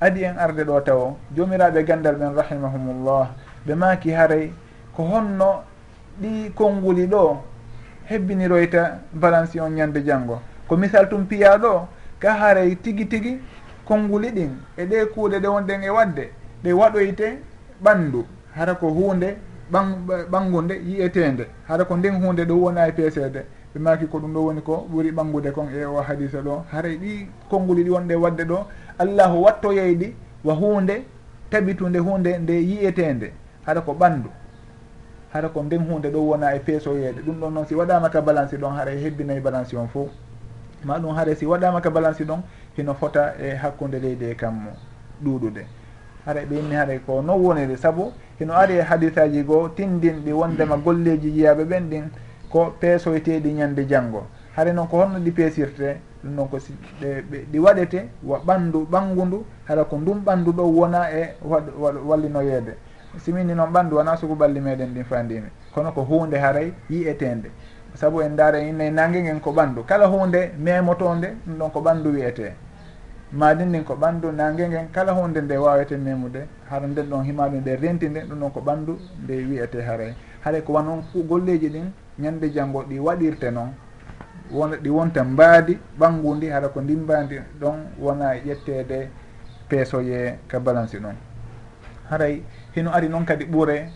[0.02, 3.28] adi en arde ɗo tawo jomiraɓe gandal ɓen rahimahumullah
[3.68, 4.52] ɓe maaki haray
[4.96, 5.62] ko honno
[6.22, 7.38] ɗi konnguli ɗo
[8.10, 10.42] hebbiniroyta balance on ñande janngo.
[10.68, 11.88] Ko misal tum piya ɗo
[12.20, 13.40] ka haray tigi tigi
[13.92, 16.24] konnguli ɗin e ɗe kuuɗe ɗe wonɗen e waɗde
[16.64, 17.28] ɗe waɗoyte
[17.84, 18.24] ɓanndu
[18.56, 19.36] hara ko hunde
[20.32, 23.42] ɓanngunde yiyetende hara ko ndin hunde ɗo wona e peesede
[23.76, 26.64] ɓe maki ko ɗum ɗo woni ko ɓuuri ɓanngude kon e o hadisa ɗo.
[26.72, 28.58] Haray e ɗi konnguli ɗi wonɗe waɗde ɗo
[29.00, 31.04] allahu wattoyeyɗi wa hunde
[31.50, 33.34] tabitunde hunde nde yiyetende
[33.66, 34.30] hara ko ɓanndu
[35.34, 38.56] hara ko ndin hunde ɗo wona e peesoyeede ɗum ɗon noon si waɗama ka balance
[38.58, 40.10] ɗon haara e hebbinayi balance on fof
[40.86, 42.42] ma ɗum haara si waɗama ka balance ɗon
[42.78, 44.72] hino fota e hakkude leydi e kammu
[45.24, 45.66] ɗuɗude
[46.26, 50.78] haɗa ɓe inni haɗa ko non woniri saabu hino ari e hadisaji goo tindinɗi wondema
[50.78, 52.04] golleji jeeyaɓe ɓen ɗin
[52.50, 54.28] ko peesoyteɗi ñande janngo.
[54.56, 56.58] Haɗa noon ko honno ɗi peesirte ɗum noon ko
[57.52, 61.36] ɗi waɗete wa ɓanndu ɓanngundu haɗa ko ndun ɓanndu ɗo wona e
[62.08, 62.76] wallinoyeede.
[63.18, 67.50] Simini noon ɓanndu wona sugu ɓalli meɗen ɗin fandimi kono ko hunde haray yiyetende
[67.96, 69.84] saabu en daara inna e nangue nguen ko ɓanndu.
[69.86, 72.54] Kala hunde memotonde ɗum ɗon ko ɓanndu wiyete
[73.34, 77.60] madin ndin ko ɓanndu nangue ngen kala hunde nde wawete memude hara nden ɗon himaɗum
[77.62, 82.50] nde rentinde ɗum ɗon ko ɓanndu nde wiyete haray haray ko wanon golleji ɗin ñande
[82.54, 83.72] janggo ɗi waɗirte noon
[84.52, 89.08] won ɗi wonta mbaadi ɓangu ndi hara ko ndimbadi ɗon wona ƴettede
[89.70, 91.16] peesoye ka balance ɗon
[92.10, 92.44] haray
[92.76, 93.88] hino ari noon kadi ɓuure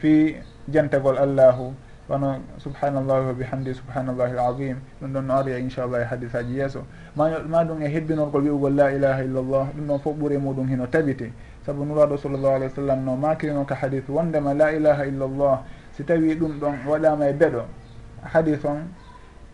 [0.00, 0.36] fi
[0.68, 1.74] jantagol allahu
[2.08, 4.76] wano subhanallahi wa bihamdi subhanallahi alazim.
[5.02, 6.84] Ɗum ɗon no ari e inchallah e hadis aji yeeso.
[7.16, 11.32] Ma ɗum e hebbinorgol wi'ugol la ilaha illallah ɗum ɗon fof ɓuure muɗum hino tabiti
[11.66, 15.62] saabu nuraɗo sallllahu alih w sallam no makirino ka hadis wondema la ilaha illallah.
[15.92, 17.62] Si tawi ɗum ɗon waɗama e beɗo
[18.22, 18.86] hadis on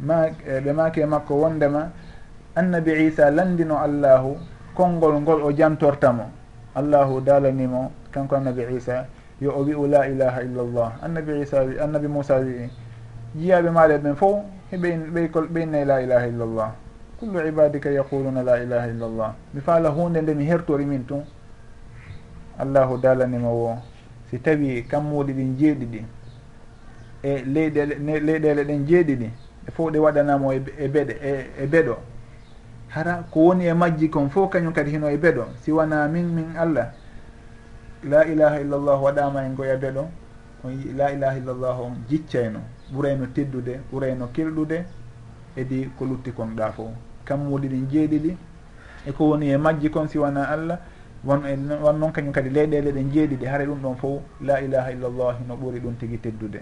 [0.00, 1.90] ma e ɓe maki e makko wondema
[2.54, 4.36] annabi isa landino allahu
[4.74, 6.28] konngol ngol o jantortamo.
[6.74, 9.06] Allahu dalanimo kanko annabi isa.
[9.42, 10.92] yo o wi'u la ilaha illallah.
[11.02, 12.70] Annabi isa wi annabi moussa wii.
[13.36, 16.70] Jiyaɓe maɗe ɓen fof heɓe ɓeykol ɓeynayi la ilaha illallah.
[17.18, 19.34] Kullu ibadika yaquluna la ilaha illallah.
[19.54, 21.24] Mi faala hunde nde mi hertori min tun
[22.58, 23.78] allahu dalanima wo.
[24.30, 26.04] Si tawi kammuɗi ɗin jeeɗiɗi
[27.22, 29.30] e leyɗele leyɗele ɗen jeeɗiɗi
[29.66, 31.96] e fof ɗe waɗanamo e, e beɗe e, e beɗo.
[32.88, 35.44] Hara ko woni e majji kon fof kañum kadi hino e beɗo.
[35.62, 36.92] Si wona min min allah.
[38.04, 40.08] la ilaha illallah waɗama en goya beɗo
[40.64, 42.60] on yi la ilaha illallah on jiccayno
[42.92, 44.84] ɓurayno teddude ɓurayno kelɗude
[45.56, 46.90] edi ko lutti kon ɗa fo
[47.24, 48.36] kammuɗi ɗin jeeɗiɗi
[49.06, 50.78] eko woni e majji kon si wona allah
[51.24, 54.90] won e wan noon kañum kadi leyɗele ɗen jeeɗiɗi haara ɗum ɗon fof la ilaha
[54.92, 56.60] illallah no ɓuri ɗum tigui teddude.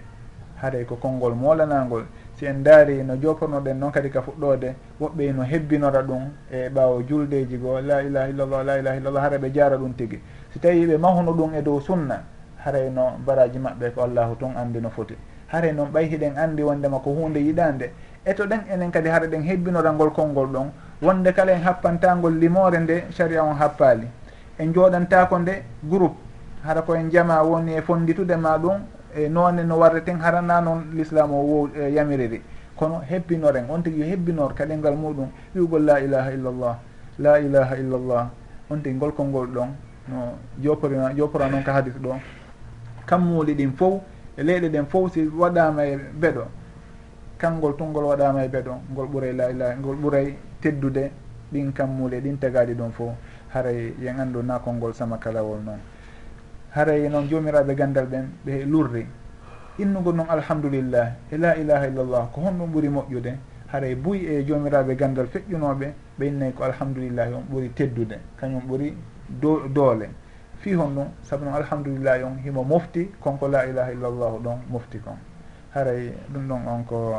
[0.61, 2.05] Haaray ko konngol molanagol
[2.37, 7.01] si en daari no jopornoɗen noon kadi ka fuɗɗode woɓɓe no hebbinora ɗum e ɓaawo
[7.07, 10.19] juldeji goo la ilaha illallah la ilaha illallah haara ɓe jaara ɗum tigui
[10.53, 12.23] si tawi ɓe mahuno ɗum e dow sunna
[12.63, 15.15] haray no baraji maɓɓe ko allahu tun andi no foti.
[15.47, 17.91] Haray noon ɓay hiɗen andi wondema ko hunde yiɗande
[18.25, 22.77] e to ɗen enen kadi hara ɗen hebbinoranngol konngol ɗon wonde kala en happantangol limore
[22.79, 24.07] nde saria on happali
[24.59, 26.15] en jooɗantako nde groupe
[26.63, 28.79] hara koyen jama woni e fonditude ma ɗum
[29.15, 32.41] e noone no warreten harana noon l'islam o wow e, yamiriri.
[32.75, 36.75] Kono hebbinoren on tigui hebbinor kaɗengal muɗum wiugol la ilaha illallah
[37.19, 38.29] la ilaha illallah
[38.69, 39.69] on tigui ngol konngol ɗon
[40.11, 42.15] no joporina jopora noon ka hadis ɗo.
[43.05, 44.01] Kammuuli ɗin fof
[44.37, 46.45] e leyɗe ɗen fof si waɗama e beɗo.
[47.37, 51.11] Kanngol tungol waɗama e beɗo ngol ɓuuray la ilaha ngol ɓuuray teddude
[51.51, 53.13] ɗin kammule ɗin tagaɗi ɗon fof
[53.53, 55.79] haray yen anndu nakol ngol sama kalawol noon
[56.71, 59.05] haray noon jomiraɓe gandal ɓen ɓe lurri
[59.79, 63.33] innugol noon alhamdulillah e la ilaha illallah ko honɗum ɓuuri moƴƴude.
[63.71, 65.87] Haray buy e jomiraɓe gandal feƴƴunoɓe
[66.19, 68.19] ɓe innayi ko alhamdulillahi on ɓuuri teddude.
[68.37, 68.93] Kañum ɓuuri
[69.39, 70.09] doole.
[70.59, 74.99] Fi hon ɗum saabu noon alhamdulillah on himo mofti konko la ilaha illallahu ɗon mofti
[74.99, 75.17] kon.
[75.73, 77.15] Haray ɗum ɗon on ko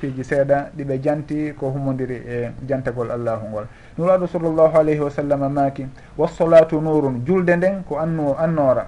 [0.00, 3.66] piiji seeɗa ɗiɓe janti ko humodiri e jantagol allahu ngol.
[3.98, 5.86] Nuraɗo sallllahu alayhi wa sallam maaki
[6.18, 8.86] wassolatu nurun julde nden ko annu annora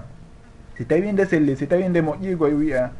[0.77, 2.91] si tawi nde selli si tawi nde moƴƴigo e wiya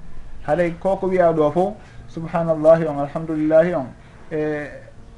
[0.47, 1.73] haɗay koko wiya ɗo fof
[2.07, 3.87] subhanallahi on alhamdulillahi on
[4.31, 4.67] e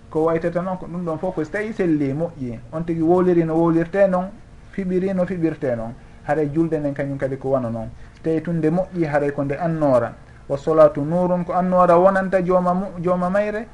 [0.10, 3.44] ko waytata noon ko ɗum ɗon fof ko so tawi selli moƴƴi on tigui woliri
[3.46, 4.32] no wolirte noon
[4.78, 5.94] fiɓiri no fiɓirte noon
[6.28, 7.90] haray julde nden kañum kadi ko wana noon
[8.24, 10.14] tawi tunde moƴƴi haray ko nde annora
[10.50, 12.72] wa solatu nurum ko annora wonanta jooma
[13.04, 13.68] jooma mayre.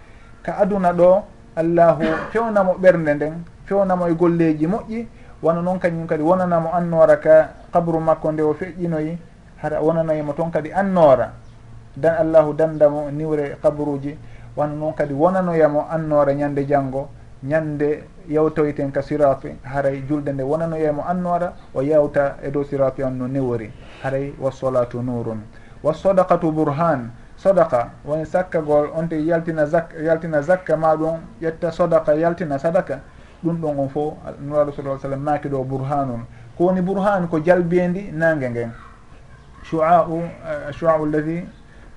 [0.43, 1.23] Ka aduna ɗo
[1.55, 3.33] allahu fewnamo ɓernde nden
[3.65, 5.07] fewnamo e golleji moƴƴi.
[5.43, 9.17] Wona noon kañum kadi wonanamo annora ka kabru makko nde o feƴƴinoyi.
[9.61, 11.31] Hara wonanoyimo toon kadi annora.
[11.95, 14.17] Dan allahu dandamo niwre kabruji
[14.57, 17.07] wona noon kadi wonanoyamo annora ñande janngo.
[17.43, 23.03] ñande yewtoyten ka siratu haray julde nde wonano yeymo annora o yewta e dow siratu
[23.03, 23.71] on no newori
[24.03, 25.41] haray wassolatu nurun
[25.83, 32.57] wassadakatu bourhan sodaka woni sakkagol on te yaltina zak yaltina zakka maɗum ƴetta sodaka yaltina
[32.59, 32.99] sadaka
[33.43, 36.25] ɗum ɗon on fof nuraɗo sa sallam maaki ɗo bourhanun
[36.57, 38.71] ko woni bourhan ko jalbiyendi nangue ngen.
[39.63, 41.43] Shuau eh, shuau alladi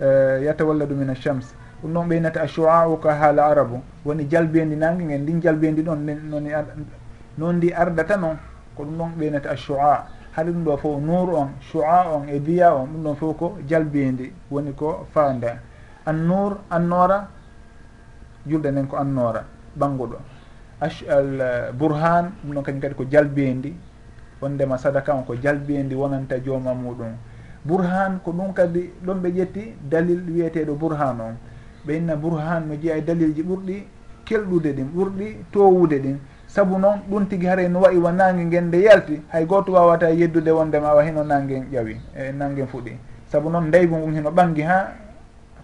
[0.00, 3.80] eh, yatawalladu min alchams ɗum ɗon ɓeynata ashuau ka haala arabu.
[4.04, 5.96] Woni jalbendi nangue ngen ndin jalbendi ɗon
[6.30, 6.50] noni
[7.38, 8.36] noon ndi ardata noon
[8.74, 12.74] ko ɗum ɗon ɓeynata ashua haade ɗum ɗo fof nour on shua on e biya
[12.74, 15.58] on ɗum ɗon fof ko jalbendi woni ko fanda
[16.06, 17.28] an nour annora
[18.46, 19.44] julɗe nden ko annora
[19.78, 20.16] ɓanguɗo
[20.80, 23.74] al bourhan ɗum ɗon kañum kadi ko jalbendi
[24.40, 27.12] wondema sadaka on ko jalbendi wonanta jooma muɗum.
[27.64, 31.36] Bourhan ko ɗum kadi ɗon ɓe ƴetti dalil wiyeteɗo bourhan on.
[31.86, 33.84] ɓe inna bourhan mi jeeya e dalilji ɓurɗi
[34.24, 36.18] kelɗude ɗin ɓurɗi towude ɗin.
[36.48, 40.10] Saabu noon ɗum tigi haray no wayi wa nangue nguen nde yalti hay goto wawata
[40.10, 42.92] yeddude wondema wa hino nangue ƴawi e nangue fuɗi.
[43.30, 44.92] Saabu noon ndaygu ngun hino ɓangi ha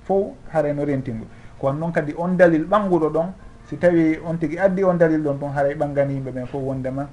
[0.04, 1.26] fof haray no rentingu.
[1.60, 3.26] Kono noon kadi on dalil ɓanguɗo ɗon
[3.68, 7.08] si tawi on tigi addi on dalil ɗon ɗon haray ɓanggani yimɓe ɓen fof wondema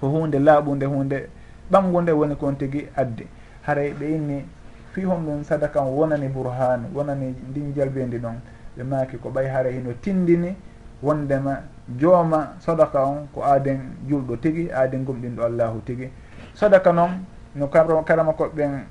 [0.00, 1.28] ko hunde laaɓude hunde
[1.70, 3.26] ɓangunde woni ko on tigi addi.
[3.62, 4.44] Haray ɓe inni
[4.92, 8.36] fi hon ɗum sadaka o wonani bourhanu wonani ndin jalbendi ɗon
[8.76, 10.56] ɓe maaki ko ɓay haara hino tindini
[11.02, 11.62] wondema
[11.98, 16.10] jooma sadaka on ko aaden julɗo tigi aaden gumɗinɗo allahu tigi.
[16.54, 17.24] Sadaka noon
[17.54, 18.84] no karama koɓeɓen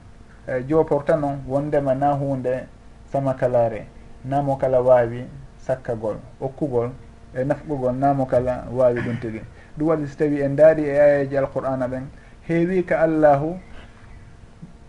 [0.47, 2.67] e jooporta noon wondema na hunde
[3.11, 3.85] sama kalare
[4.25, 5.25] namo kala wawi
[5.57, 6.89] sakkagol okkugol
[7.35, 9.41] e nafqugol namo kala wawi ɗum tigi.
[9.77, 12.03] Ɗum waɗi so tawi en daari e ayaji alqur'ana ɓen
[12.47, 13.55] heewi ka allahu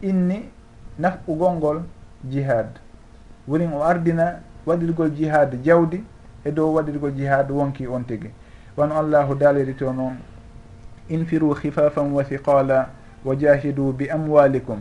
[0.03, 0.51] inni
[0.99, 1.83] nafɓugol ngol
[2.31, 2.79] jihad
[3.49, 6.05] woni o ardina waɗirgol jihad jawdi
[6.45, 8.31] e dow waɗirgol jihad wonki on tigi.
[8.77, 10.17] Wano allahu daaliri to noon
[11.09, 12.89] infiru hifafan wa thiqala
[13.25, 14.81] wa jahidu bi amwalikum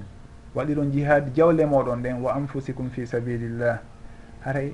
[0.56, 3.80] waɗiron jihad jawle moɗon ɗen wa anfusikum fi sabilillah
[4.46, 4.74] haray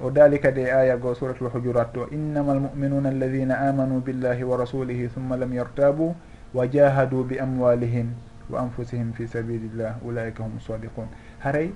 [0.00, 4.56] o daali kadi e aya goo suratul hujurat to innama almuminuna alladina amanu billahi wa
[4.56, 6.14] rasulihi thumma lam yartabu
[6.54, 8.10] wa jahadu bi amwalihim
[8.52, 11.06] wa anfusihim fi sabilillah ulaika hum sadiqun.
[11.38, 11.70] Haray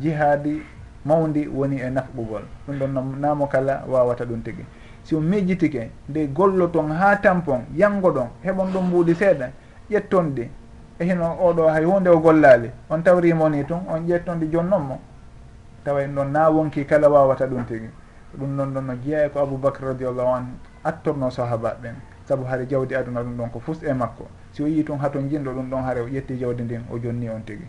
[0.00, 0.62] jihaadi
[1.04, 2.42] mawdi woni e nafɓugol.
[2.68, 4.64] Ɗum ɗon namo kala wawata ɗum tigi.
[5.02, 9.50] Si o mijjitike nde gollo ton ha tampon yango ɗon heɓon ɗum mbuuɗi seeɗa
[9.90, 10.48] ƴettonɗi
[10.98, 14.82] e hino oɗo hay hunde o gollali on tawrimo ni tun on ƴettonɗi jooni noon
[14.86, 15.00] mo.
[15.84, 17.88] Tawa en ɗon na wonki kala wawata ɗum tigi.
[18.38, 20.52] Ɗum ɗon ɗon no jeeya ko aboubacre radiallahu anhu.
[20.84, 24.28] Attorno sahaba ɓen saabu haade jawdi aduna ɗum ɗon ko fus e makko.
[24.52, 27.28] si o yii tun haton jinɗo ɗum ɗon haare o ƴetti jawdi ndin o jonni
[27.28, 27.66] on tigi.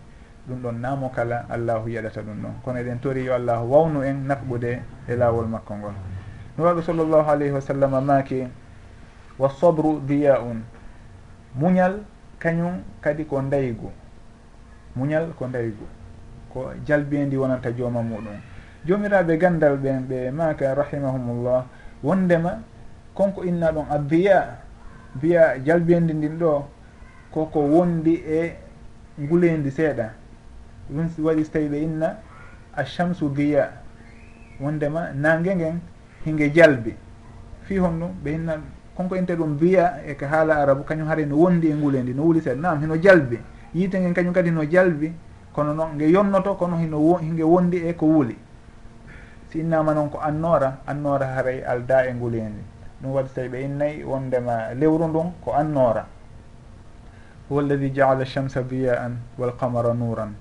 [0.48, 2.52] Ɗum ɗon naamo kala allahu yaɗata ɗum ɗon.
[2.64, 5.94] Kono eɗen tori yo allahu wawnu en nafɓude e laawol makko ngol.
[6.58, 8.46] No wawi sallllahu alayhi wa sallam maaki
[9.38, 10.62] wa sobru diya un
[11.54, 12.02] muñal
[12.38, 13.90] kañum kadi ko ndaygu.
[14.96, 15.86] Muñal ko ndaygu.
[16.52, 18.36] Ko jalbindi wonanta jooma muɗum.
[18.84, 21.64] Jomiraɓe gandal ɓen ɓe maka rahimahumullah
[22.02, 22.58] wondema
[23.14, 24.58] konko inna ɗon addiya
[25.16, 26.64] mbiya jalbiyendi ndin ɗo
[27.30, 28.56] koko wondi e
[29.20, 30.12] nguleyndi seeɗa.
[30.90, 32.16] Ɗum waɗi so tawi ɓe inna
[32.76, 33.70] achamsu diya
[34.60, 35.80] wondema nangue ngen
[36.24, 36.94] hinge jalbi.
[37.62, 38.60] Fi hon ɗum ɓe inna
[38.96, 42.40] konko inte ɗum biya eko haala arabu kañum haare no wondi e nguleyndi no wuli
[42.40, 43.38] seeɗa nam hino jalbi.
[43.74, 45.12] Yiite ngen kañum kadi no jalbi
[45.52, 48.36] kono noon nge yonnoto kono hino hinge wondi e ko wuuli
[49.50, 52.62] si innama noon ko annora annora haaray alda e nguleyndi
[53.02, 56.06] ɗum waɗi tawi ɓe innayi wondema lewru ndun ko annora
[57.48, 60.34] huwa alladi jaala chamsa biya an walqamara nuran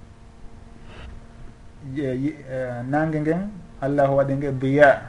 [1.97, 2.37] e,
[2.89, 3.49] nangue ngen
[3.81, 5.01] allahu waɗi nge biya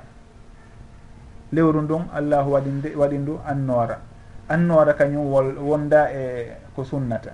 [1.52, 3.98] lewru ndun allahu waɗi waɗi ndu annora
[4.48, 7.32] annora kañum wol wonda e ko sunnata.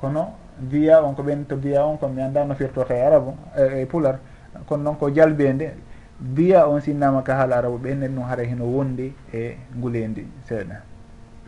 [0.00, 3.34] Kono biya on ko ɓen to biya on ko mi anda no firtorta e arabu
[3.56, 4.18] e, e pular
[4.66, 5.74] kono noon ko jalbede
[6.18, 10.82] biya on sinnama ka haala arabu ɓennen ɗum haara hino wondi e nguleydi seeɗa.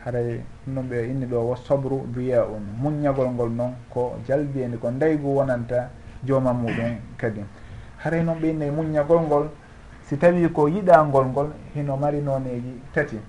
[0.05, 2.63] Haray ɗum ɓe inni ɗo wo sobru biya on.
[2.81, 5.89] Muññagol ngol noon ko jalbiyandi ko ndaygu wonanta
[6.23, 7.43] jooma muɗum kadi.
[7.97, 9.49] Haray noon ɓe inni muññagol ngol
[10.07, 13.19] si tawi ko yiɗangol ngol hino mari nooneji tati.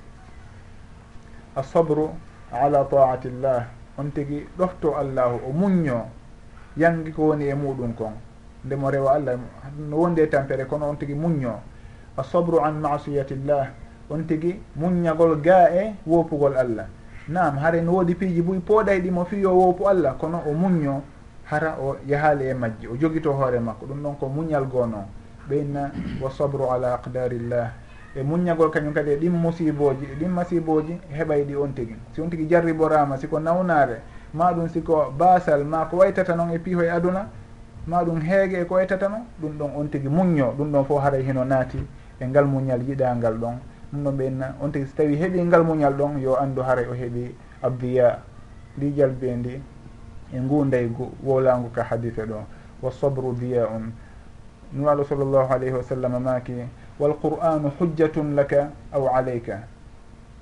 [1.56, 2.08] A sobru
[2.52, 3.66] ala taatillah
[3.98, 6.06] on tigi ɗofto allahu o muñño
[6.76, 8.14] yangi ko woni e muɗum kon.
[8.64, 9.38] ndemo rewa allah
[9.78, 11.52] no wondi e tampere kono on tigi muñño
[12.16, 13.68] a sobru an masiyatillah
[14.10, 16.86] on tigi muññagol ga e wopugol allah.
[17.28, 21.00] Nam hare no woodi piiji buy pooɗay ɗimo fiyo yo allah kono o muñño
[21.44, 23.86] hara o yahaali e majji o jogito hoore makko.
[23.86, 25.06] Ɗum ɗon ko muñal goo noon
[25.48, 27.70] ɓeyna wa sobru ala aqdarillah.
[28.14, 32.20] E muññagol kañum kadi e ɗin musiboji e ɗin masiboji heɓay ɗi on tigui si
[32.20, 34.02] on tigui jarriborama siko nawnare
[34.34, 37.28] ma ɗum siko basal ma ko waytata noon e piiho e aduna
[37.86, 41.22] ma ɗum heege e ko ettatama ɗum ɗon on tigi muñño ɗum ɗon fof haray
[41.22, 41.84] hino naati
[42.20, 43.58] e ngal muñal yiɗangal ɗon.
[43.92, 46.94] Ɗum ɗon ɓenna on tigi so tawi heeɓi ngal muñal ɗon yo anndu haray o
[46.94, 48.18] heeɓi abbiya
[48.76, 49.62] ndi jalbe ndi
[50.32, 51.10] e ngu ndaygu
[51.74, 52.44] ka hadise ɗo.
[52.82, 53.92] Wa sobru diya um
[54.72, 56.52] nuraɗo sallllahu alayhi wa sallam maki
[56.98, 59.66] wal qur'anu hujjatun laka aw alayka.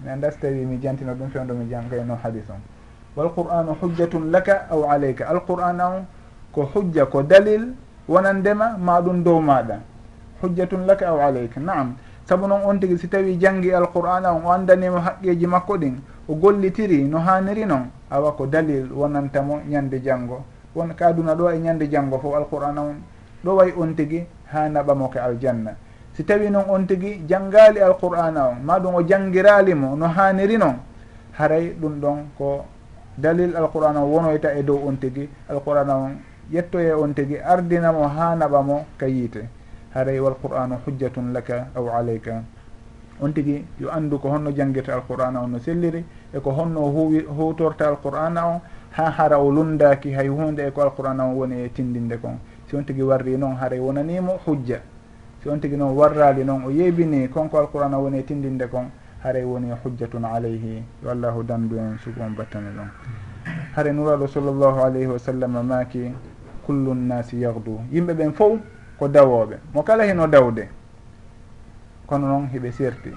[0.03, 2.61] Mi annda so tawi mi jantino ɗum fewdo mi jam kayno hadis on.
[3.17, 5.27] Wal qur'anu hujjatun laka aw alayka.
[5.29, 6.07] Alqur'an on
[6.53, 7.75] ko hujja ko dalil
[8.09, 9.79] wonandema ma ɗum dow maɗa.
[10.43, 11.95] Hujjatun laka aw aleyka naam.
[12.27, 16.35] Saabu noon on tigui si tawi janggi alqur'ana on o andanima haqqeji makko ɗin o
[16.35, 21.59] gollitiri no haniri noon awa ko dalil wonantamo ñande janggo won ka aduna ɗo e
[21.59, 23.03] ñande janggo fof alqur'ana on
[23.45, 25.75] ɗo way on tigui ha naɓamoke aljanna.
[26.15, 30.77] Si tawi noon on tigui janggali alqur'ana on maɗum o jangiralimo no haniri noon
[31.39, 32.65] haray ɗum ɗon ko
[33.19, 36.11] dalil alqur'ana o wonoyta e dow on tigui alqur'ana on
[36.53, 39.49] ƴettoye on tigi ardinamo ha naɓamo ka yiite.
[39.95, 42.43] Haray walqur'anu hujjatun laka aw aleyka
[43.21, 47.27] on tigi yo andu ko honno janngirta alqur'ana on no selliri e ko honno huwi
[47.27, 48.61] hutorta alqur'ana on
[48.97, 52.39] ha hara o lundaki hay hunde e ko alqur'ana on woni e tindinde kon.
[52.69, 54.81] Si on tigi warri noon haray wonanimo hujja.
[55.43, 58.91] Si on tigi noon warrali noon o yeybini konko alqur'ana woni e tindinde kon
[59.25, 62.89] haray woni hujjatun aleyhi yo allahu dandu en sugu on battane ɗon.
[63.75, 66.13] Hare nuraɗo sallllahu alayhi wa sallam maki
[66.67, 68.59] kullu nnasi yahdu yimɓe ɓen fof
[68.99, 69.57] ko dawoɓe.
[69.75, 70.69] Mo kala hino dawde
[72.07, 73.11] kono noon hiɓe serti.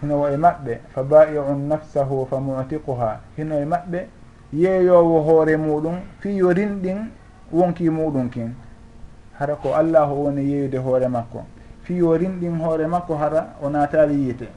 [0.00, 3.20] Hino e maɓɓe fa baiun nafsahu fa mutiquha.
[3.36, 4.06] Hino e maɓɓe
[4.52, 7.10] yeeyowo hoore muɗum fiyo rinɗin
[7.52, 8.54] wonki muɗum kin.
[9.38, 11.44] Hara ko allahu woni yeeyude hoore makko.
[11.82, 14.48] Fiyo rinɗin hoore makko hara o naatali yiite.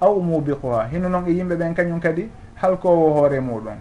[0.00, 0.88] Aw mubiquha.
[0.90, 3.76] Hino noon e yimɓe ɓen kañum kadi halkowo hoore muɗum.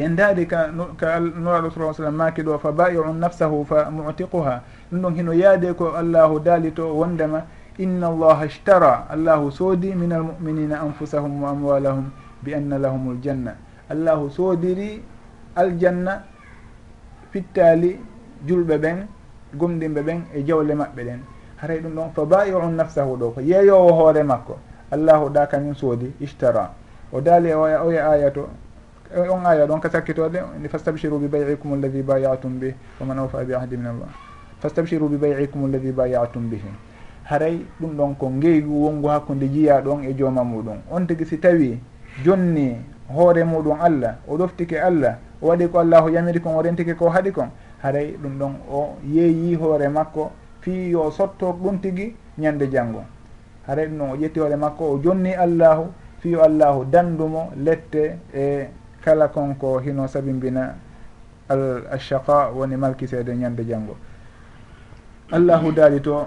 [0.00, 4.62] yendaade ka ka nuraɗo sa sallam maaki ɗo fa baiu nafsahu fa mutiquha.
[4.90, 7.44] Ɗum ɗon hino yaade ko allahu daali to wondema
[7.78, 9.06] inna allaha ishtara.
[9.10, 12.10] Allahu soodi min almuminina anfusahum wa amwalahum
[12.42, 13.54] bi anna lahum ljanna
[13.90, 15.02] allahu soodiri
[15.56, 16.22] aljanna
[17.32, 17.98] fittaali
[18.46, 19.06] julɓe ɓen
[19.54, 21.20] gomɗinɓe ɓen e jawle maɓɓe ɗen.
[21.56, 24.58] Haray ɗum ɗon fa baiu nafsahu ɗo ko yeeyowo hoore makko.
[24.90, 26.70] Allahu ɗa kañum soodi ishtara.
[27.12, 28.48] O daali oya aya aya to
[29.12, 30.38] Eh, on aya ɗon ka sakkitode
[30.70, 34.06] fastabchiru bi bayikum alladi bayatum bih wa man awfa bi ahdi min allah.
[34.60, 36.70] Fastabchiru bi bayikum alladi bayatum bihi.
[37.24, 40.78] Haray ɗum ɗon ko ngeygu wongu hakkude jiya ɗon e jooma muɗum.
[40.92, 41.80] On tigui si tawi
[42.24, 42.76] jonni
[43.08, 47.08] hoore muɗum allah o ɗoftike allah o waɗi ko allahu yamiri kon o rentike ko
[47.10, 47.50] haaɗi kon
[47.82, 50.30] haray ɗum ɗon o yeeyi hoore makko
[50.60, 53.02] fi yo sottor ɗum tigui ñande janngo.
[53.66, 55.90] Haray ɗum ɗon o ƴetti hoore makko o jonni allahu
[56.20, 58.68] fi yo allahu dandumo lette e
[59.04, 60.74] kala konko hino sabimbina
[61.48, 63.96] al ashaqa woni malkisede ñande janngo.
[65.32, 66.26] Allahu daali to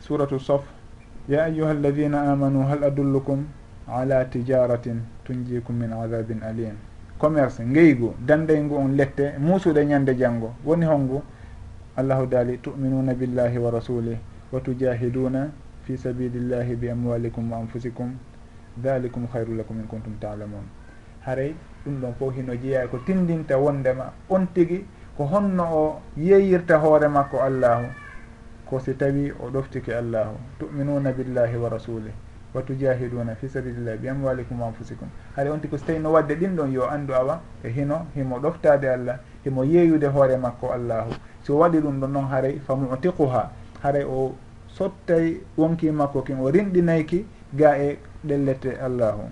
[0.00, 0.62] suratu sof
[1.28, 3.44] ya ayuha alladina amanu hal adullukum
[3.88, 6.74] ala tijaratin tunjikum min adabin alim
[7.18, 11.22] commerce ngeygu dandeygu on lette muusude ñande janggo woni hongu
[11.96, 14.18] allahu daali tuminuna billahi wa rasulih
[14.52, 15.50] wa tujahiduna
[15.84, 18.14] fi sabilillahi bi amwalikum wa anfusikum.
[18.78, 20.81] Dhalikum hayru lakum in kuntum talamun ta
[21.24, 21.54] haray
[21.84, 24.84] ɗum ɗon fof hino jeeya ko tindinta wondema on tigi
[25.16, 27.86] ko honno o yeeyirta hoore makko allahu
[28.66, 30.36] ko si tawi o ɗoftike allahu.
[30.58, 32.12] Tuminuna billahi wa rasulih
[32.54, 35.08] wa tujahiduna fi sabilillah bi amwalikum wa anfusikum.
[35.36, 38.38] Haɗa on tigi so tawi no wadde ɗin ɗon yo anndu awa e hino himo
[38.38, 41.12] ɗoftade allah himo yeeyude hoore makko allahu.
[41.42, 43.50] So waɗi ɗum ɗon noon haray fa mutiquha.
[43.82, 44.34] Haray o
[44.68, 49.28] sottay wonki makko kin o rinɗinayki ga e ɗellete allahu.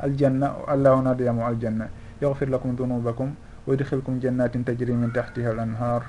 [0.00, 1.88] aljanna allah on adayamo aljanna
[2.20, 3.34] yahfir lakum dunubakum
[3.66, 6.02] wa yudkhilkum jannatin tajri min tahtiha al anhar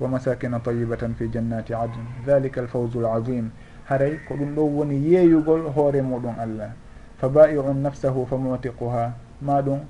[0.00, 3.50] wa masakina tayibatan fi jannati adn dhalika alfawzu alazim
[3.88, 6.70] haray ko ɗum ɗo woni yeeyugol hoore muɗum allah
[7.18, 9.80] fa baiun nafsahu fa mutiquha ma ɗum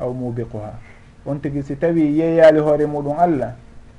[0.00, 0.72] aw mubiquha
[1.26, 3.54] on tigi si tawi yeeyali hoore muɗum allah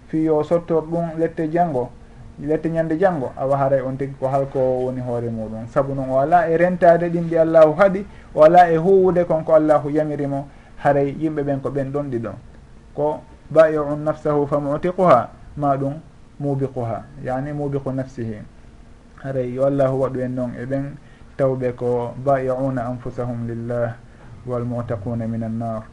[0.08, 1.90] fi yo sottor ɗum lette janngo
[2.40, 5.68] lette ñande janggo awa haray on tigi ko halko woni hoore muɗum.
[5.68, 8.06] Saabu noon o ala e rentade ɗin ɗi allahu haaɗi
[8.36, 10.48] o ala e huwude konko allahu yamirimo
[10.84, 12.36] haray yimɓe ɓen ko ɓen ɗon ɗi ɗon.
[12.94, 13.20] Ko
[13.50, 15.94] ba'i un nafsahu fa mutiquha ma ɗum
[16.40, 18.42] mubiquha yani mubiqu nafsihi.
[19.24, 20.96] Haray yo allahu waɗu en noon e ɓen
[21.38, 23.96] tawɓe ko ba'iuna anfusahum lillah
[24.48, 25.84] walmutaquna min annar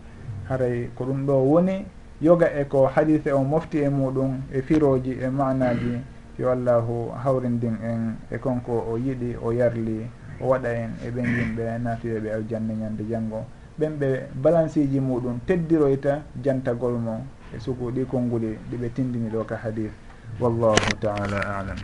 [0.48, 1.84] haray ko ɗum ɗo woni
[2.20, 5.98] yoga e ko hadise o mofti e muɗum e firoji e manaji
[6.38, 10.08] yo allahu hawrindin en e konko o yiɗi o yarli
[10.40, 13.44] o waɗa en e ɓen yimɓe natiyoɓe aljanne ñande janngo.
[13.78, 14.08] Ɓen ɓe
[14.42, 17.14] balansiji muɗum teddiroyta jantagol mo
[17.54, 19.90] e sugu ɗi konnguli ɗiɓe tindini ɗo ka hadis
[20.40, 21.76] wallahu taala alam.